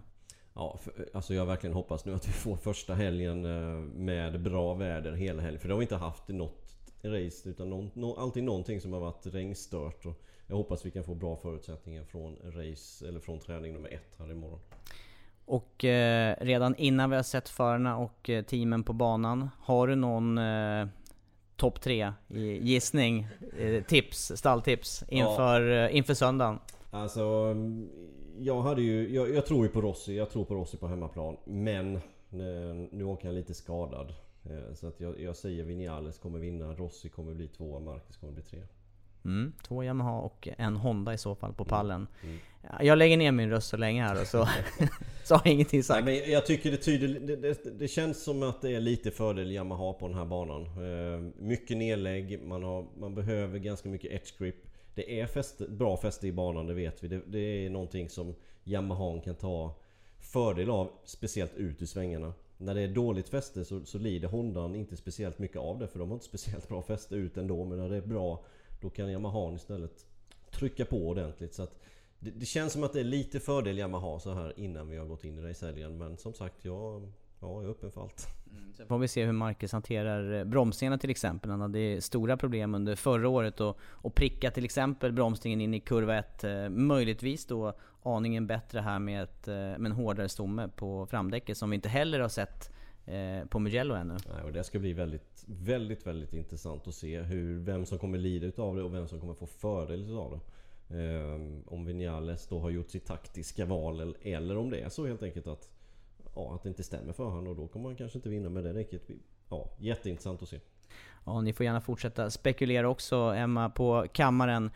Ja, 0.53 0.77
för, 0.81 1.09
alltså 1.13 1.33
jag 1.33 1.45
verkligen 1.45 1.73
hoppas 1.73 2.05
nu 2.05 2.13
att 2.13 2.27
vi 2.27 2.31
får 2.31 2.55
första 2.55 2.93
helgen 2.93 3.41
med 4.05 4.41
bra 4.41 4.73
väder 4.73 5.11
hela 5.11 5.41
helgen. 5.41 5.61
För 5.61 5.67
det 5.67 5.73
har 5.73 5.79
vi 5.79 5.83
inte 5.83 5.95
haft 5.95 6.29
i 6.29 6.33
något 6.33 6.75
race. 7.01 7.49
Utan 7.49 7.69
någon, 7.69 7.91
no, 7.93 8.15
alltid 8.19 8.43
någonting 8.43 8.81
som 8.81 8.93
har 8.93 8.99
varit 8.99 9.25
regnstört. 9.25 10.05
Och 10.05 10.21
jag 10.47 10.55
hoppas 10.55 10.85
vi 10.85 10.91
kan 10.91 11.03
få 11.03 11.15
bra 11.15 11.35
förutsättningar 11.35 12.03
från 12.03 12.37
race, 12.43 13.07
eller 13.07 13.19
från 13.19 13.39
träning 13.39 13.73
nummer 13.73 13.89
ett 13.89 14.15
här 14.17 14.31
imorgon. 14.31 14.59
Och 15.51 15.85
eh, 15.85 16.35
redan 16.39 16.75
innan 16.75 17.09
vi 17.09 17.15
har 17.15 17.23
sett 17.23 17.49
förarna 17.49 17.97
och 17.97 18.29
eh, 18.29 18.43
teamen 18.43 18.83
på 18.83 18.93
banan, 18.93 19.49
har 19.59 19.87
du 19.87 19.95
någon 19.95 20.37
eh, 20.37 20.87
topp 21.55 21.81
tre 21.81 22.13
gissning, 22.61 23.27
eh, 23.57 23.83
tips, 23.83 24.31
stalltips 24.35 25.03
inför, 25.07 25.61
ja. 25.61 25.89
Inför 25.89 26.13
söndagen? 26.13 26.59
Alltså, 26.91 27.21
mm, 27.21 27.89
jag 28.39 28.61
hade 28.61 28.81
ju, 28.81 29.13
jag, 29.13 29.35
jag, 29.35 29.45
tror 29.45 29.65
ju 29.65 29.71
på 29.71 29.81
Rossi, 29.81 30.17
jag 30.17 30.29
tror 30.29 30.45
på 30.45 30.55
Rossi 30.55 30.77
på 30.77 30.87
hemmaplan. 30.87 31.37
Men 31.45 31.99
nu, 32.29 32.87
nu 32.91 33.03
åker 33.03 33.27
han 33.27 33.35
lite 33.35 33.53
skadad. 33.53 34.13
Eh, 34.43 34.73
så 34.73 34.87
att 34.87 34.99
jag, 34.99 35.19
jag 35.19 35.35
säger 35.35 35.63
Vinales 35.63 36.17
kommer 36.17 36.39
vinna, 36.39 36.73
Rossi 36.73 37.09
kommer 37.09 37.33
bli 37.33 37.47
tvåa, 37.47 37.79
Marcus 37.79 38.17
kommer 38.17 38.33
bli 38.33 38.43
trea. 38.43 38.67
Mm, 39.25 39.53
två 39.67 39.83
Yamaha 39.83 40.19
och 40.19 40.47
en 40.57 40.75
Honda 40.75 41.13
i 41.13 41.17
så 41.17 41.35
fall 41.35 41.53
på 41.53 41.65
pallen. 41.65 42.07
Mm. 42.23 42.39
Mm. 42.63 42.85
Jag 42.85 42.97
lägger 42.97 43.17
ner 43.17 43.31
min 43.31 43.49
röst 43.49 43.69
så 43.69 43.77
länge 43.77 44.03
här 44.03 44.21
och 44.21 44.27
så, 44.27 44.47
så 45.23 45.35
har 45.35 45.41
jag 45.45 45.53
ingenting 45.53 45.83
sagt. 45.83 46.05
Nej, 46.05 46.21
men 46.21 46.31
jag 46.31 46.45
tycker 46.45 46.71
det, 46.71 46.77
tyder, 46.77 47.19
det, 47.19 47.35
det, 47.35 47.79
det, 47.79 47.87
känns 47.87 48.23
som 48.23 48.43
att 48.43 48.61
det 48.61 48.75
är 48.75 48.79
lite 48.79 49.11
fördel 49.11 49.51
Yamaha 49.51 49.93
på 49.93 50.07
den 50.07 50.17
här 50.17 50.25
banan. 50.25 50.65
Eh, 50.65 51.19
mycket 51.37 51.77
nedlägg, 51.77 52.41
man, 52.43 52.63
har, 52.63 52.85
man 52.99 53.15
behöver 53.15 53.59
ganska 53.59 53.89
mycket 53.89 54.11
edge 54.11 54.37
grip. 54.39 54.55
Det 54.95 55.19
är 55.21 55.27
fäste, 55.27 55.67
bra 55.67 55.97
fäste 55.97 56.27
i 56.27 56.31
banan, 56.31 56.67
det 56.67 56.73
vet 56.73 57.03
vi. 57.03 57.07
Det, 57.07 57.21
det 57.27 57.65
är 57.65 57.69
någonting 57.69 58.09
som 58.09 58.35
Yamaha 58.63 59.21
kan 59.21 59.35
ta 59.35 59.75
fördel 60.19 60.69
av, 60.69 60.91
speciellt 61.05 61.55
ut 61.55 61.81
i 61.81 61.87
svängarna. 61.87 62.33
När 62.57 62.75
det 62.75 62.81
är 62.81 62.87
dåligt 62.87 63.29
fäste 63.29 63.65
så, 63.65 63.85
så 63.85 63.97
lider 63.97 64.27
Hondan 64.27 64.75
inte 64.75 64.97
speciellt 64.97 65.39
mycket 65.39 65.57
av 65.57 65.79
det 65.79 65.87
för 65.87 65.99
de 65.99 66.09
har 66.09 66.15
inte 66.15 66.25
speciellt 66.25 66.67
bra 66.67 66.81
fäste 66.81 67.15
ut 67.15 67.37
ändå. 67.37 67.65
Men 67.65 67.77
när 67.77 67.89
det 67.89 67.97
är 67.97 68.01
bra 68.01 68.43
då 68.81 68.89
kan 68.89 69.11
Yamaha 69.11 69.53
istället 69.55 70.05
trycka 70.51 70.85
på 70.85 71.07
ordentligt. 71.07 71.53
Så 71.53 71.63
att 71.63 71.79
det, 72.19 72.31
det, 72.31 72.45
känns 72.45 72.73
som 72.73 72.83
att 72.83 72.93
det 72.93 72.99
är 72.99 73.03
lite 73.03 73.39
fördel 73.39 73.77
Yamaha 73.77 74.19
så 74.19 74.33
här 74.33 74.59
innan 74.59 74.89
vi 74.89 74.97
har 74.97 75.05
gått 75.05 75.23
in 75.23 75.39
i 75.39 75.41
racehelgen. 75.41 75.97
Men 75.97 76.17
som 76.17 76.33
sagt, 76.33 76.65
jag, 76.65 77.11
ja, 77.39 77.61
jag 77.61 77.63
är 77.63 77.69
öppen 77.69 77.91
för 77.91 78.01
allt. 78.01 78.27
Mm, 78.51 78.73
sen 78.73 78.87
får 78.87 78.97
vi 78.97 79.07
se 79.07 79.25
hur 79.25 79.31
Marcus 79.31 79.71
hanterar 79.71 80.39
eh, 80.39 80.43
bromsningarna 80.43 80.97
till 80.97 81.09
exempel. 81.09 81.51
Han 81.51 81.61
hade 81.61 82.01
stora 82.01 82.37
problem 82.37 82.75
under 82.75 82.95
förra 82.95 83.29
året 83.29 83.61
och, 83.61 83.77
och 83.81 84.15
pricka 84.15 84.51
till 84.51 84.65
exempel 84.65 85.11
bromsningen 85.11 85.61
in 85.61 85.73
i 85.73 85.79
kurva 85.79 86.17
1. 86.17 86.43
Eh, 86.43 86.69
möjligtvis 86.69 87.45
då 87.45 87.73
aningen 88.03 88.47
bättre 88.47 88.79
här 88.79 88.99
med, 88.99 89.23
ett, 89.23 89.47
eh, 89.47 89.53
med 89.55 89.85
en 89.85 89.91
hårdare 89.91 90.29
stomme 90.29 90.67
på 90.67 91.05
framdäcket 91.05 91.57
som 91.57 91.69
vi 91.69 91.75
inte 91.75 91.89
heller 91.89 92.19
har 92.19 92.29
sett 92.29 92.71
på 93.49 93.59
Mugello 93.59 93.95
ännu. 93.95 94.13
Nej, 94.13 94.43
och 94.43 94.53
det 94.53 94.63
ska 94.63 94.79
bli 94.79 94.93
väldigt, 94.93 95.45
väldigt, 95.47 96.07
väldigt 96.07 96.33
intressant 96.33 96.87
att 96.87 96.95
se 96.95 97.21
hur, 97.21 97.59
vem 97.59 97.85
som 97.85 97.99
kommer 97.99 98.17
lida 98.17 98.47
utav 98.47 98.75
det 98.75 98.83
och 98.83 98.93
vem 98.93 99.07
som 99.07 99.19
kommer 99.19 99.33
få 99.33 99.45
fördel 99.45 100.03
utav 100.03 100.31
det. 100.31 100.39
Eh, 100.91 101.35
om 101.65 101.85
Vinales 101.85 102.47
då 102.47 102.59
har 102.59 102.69
gjort 102.69 102.89
sitt 102.89 103.05
taktiska 103.05 103.65
val 103.65 104.15
eller 104.21 104.57
om 104.57 104.69
det 104.69 104.79
är 104.79 104.89
så 104.89 105.07
helt 105.07 105.23
enkelt 105.23 105.47
att 105.47 105.69
ja, 106.35 106.55
att 106.55 106.63
det 106.63 106.69
inte 106.69 106.83
stämmer 106.83 107.13
för 107.13 107.23
honom 107.23 107.47
och 107.47 107.55
då 107.55 107.67
kommer 107.67 107.89
han 107.89 107.95
kanske 107.95 108.17
inte 108.17 108.29
vinna 108.29 108.49
med 108.49 108.63
det 108.63 108.73
däcket. 108.73 109.01
Ja, 109.49 109.69
jätteintressant 109.79 110.41
att 110.41 110.49
se. 110.49 110.59
Ja, 111.25 111.41
ni 111.41 111.53
får 111.53 111.63
gärna 111.63 111.81
fortsätta 111.81 112.29
spekulera 112.29 112.89
också 112.89 113.15
Emma 113.15 113.69
på 113.69 114.05
kammaren. 114.11 114.71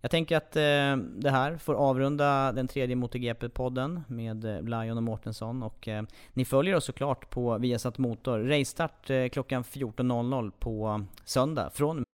Jag 0.00 0.10
tänker 0.10 0.36
att 0.36 0.56
eh, 0.56 0.96
det 0.96 1.30
här 1.30 1.56
får 1.56 1.74
avrunda 1.74 2.52
den 2.52 2.68
tredje 2.68 2.96
MotoGP-podden 2.96 4.02
med 4.08 4.44
eh, 4.44 4.62
Lion 4.62 4.96
och 4.96 5.02
Mårtensson 5.02 5.62
och 5.62 5.88
eh, 5.88 6.02
ni 6.32 6.44
följer 6.44 6.74
oss 6.74 6.84
såklart 6.84 7.30
på 7.30 7.58
Viasat 7.58 7.98
Motor. 7.98 8.38
Racestart 8.38 9.10
eh, 9.10 9.28
klockan 9.28 9.64
14.00 9.64 10.50
på 10.50 11.04
söndag 11.24 11.70
från 11.74 12.04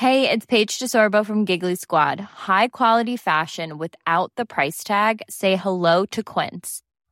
Hej, 0.00 0.20
det 0.22 0.32
är 0.32 0.40
Paige 0.40 0.78
DeSorbo 0.80 1.24
från 1.24 1.44
Giggly 1.44 1.76
Squad. 1.76 2.20
High 2.20 2.68
quality 2.72 3.18
fashion 3.18 3.78
without 3.78 4.34
the 4.36 4.44
price 4.46 4.86
tag. 4.86 5.22
Say 5.28 5.56
hello 5.56 6.06
to 6.06 6.22
Quince. 6.22 6.87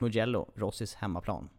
Mugello, 0.00 0.52
Rossis 0.56 0.94
hemmaplan. 0.94 1.50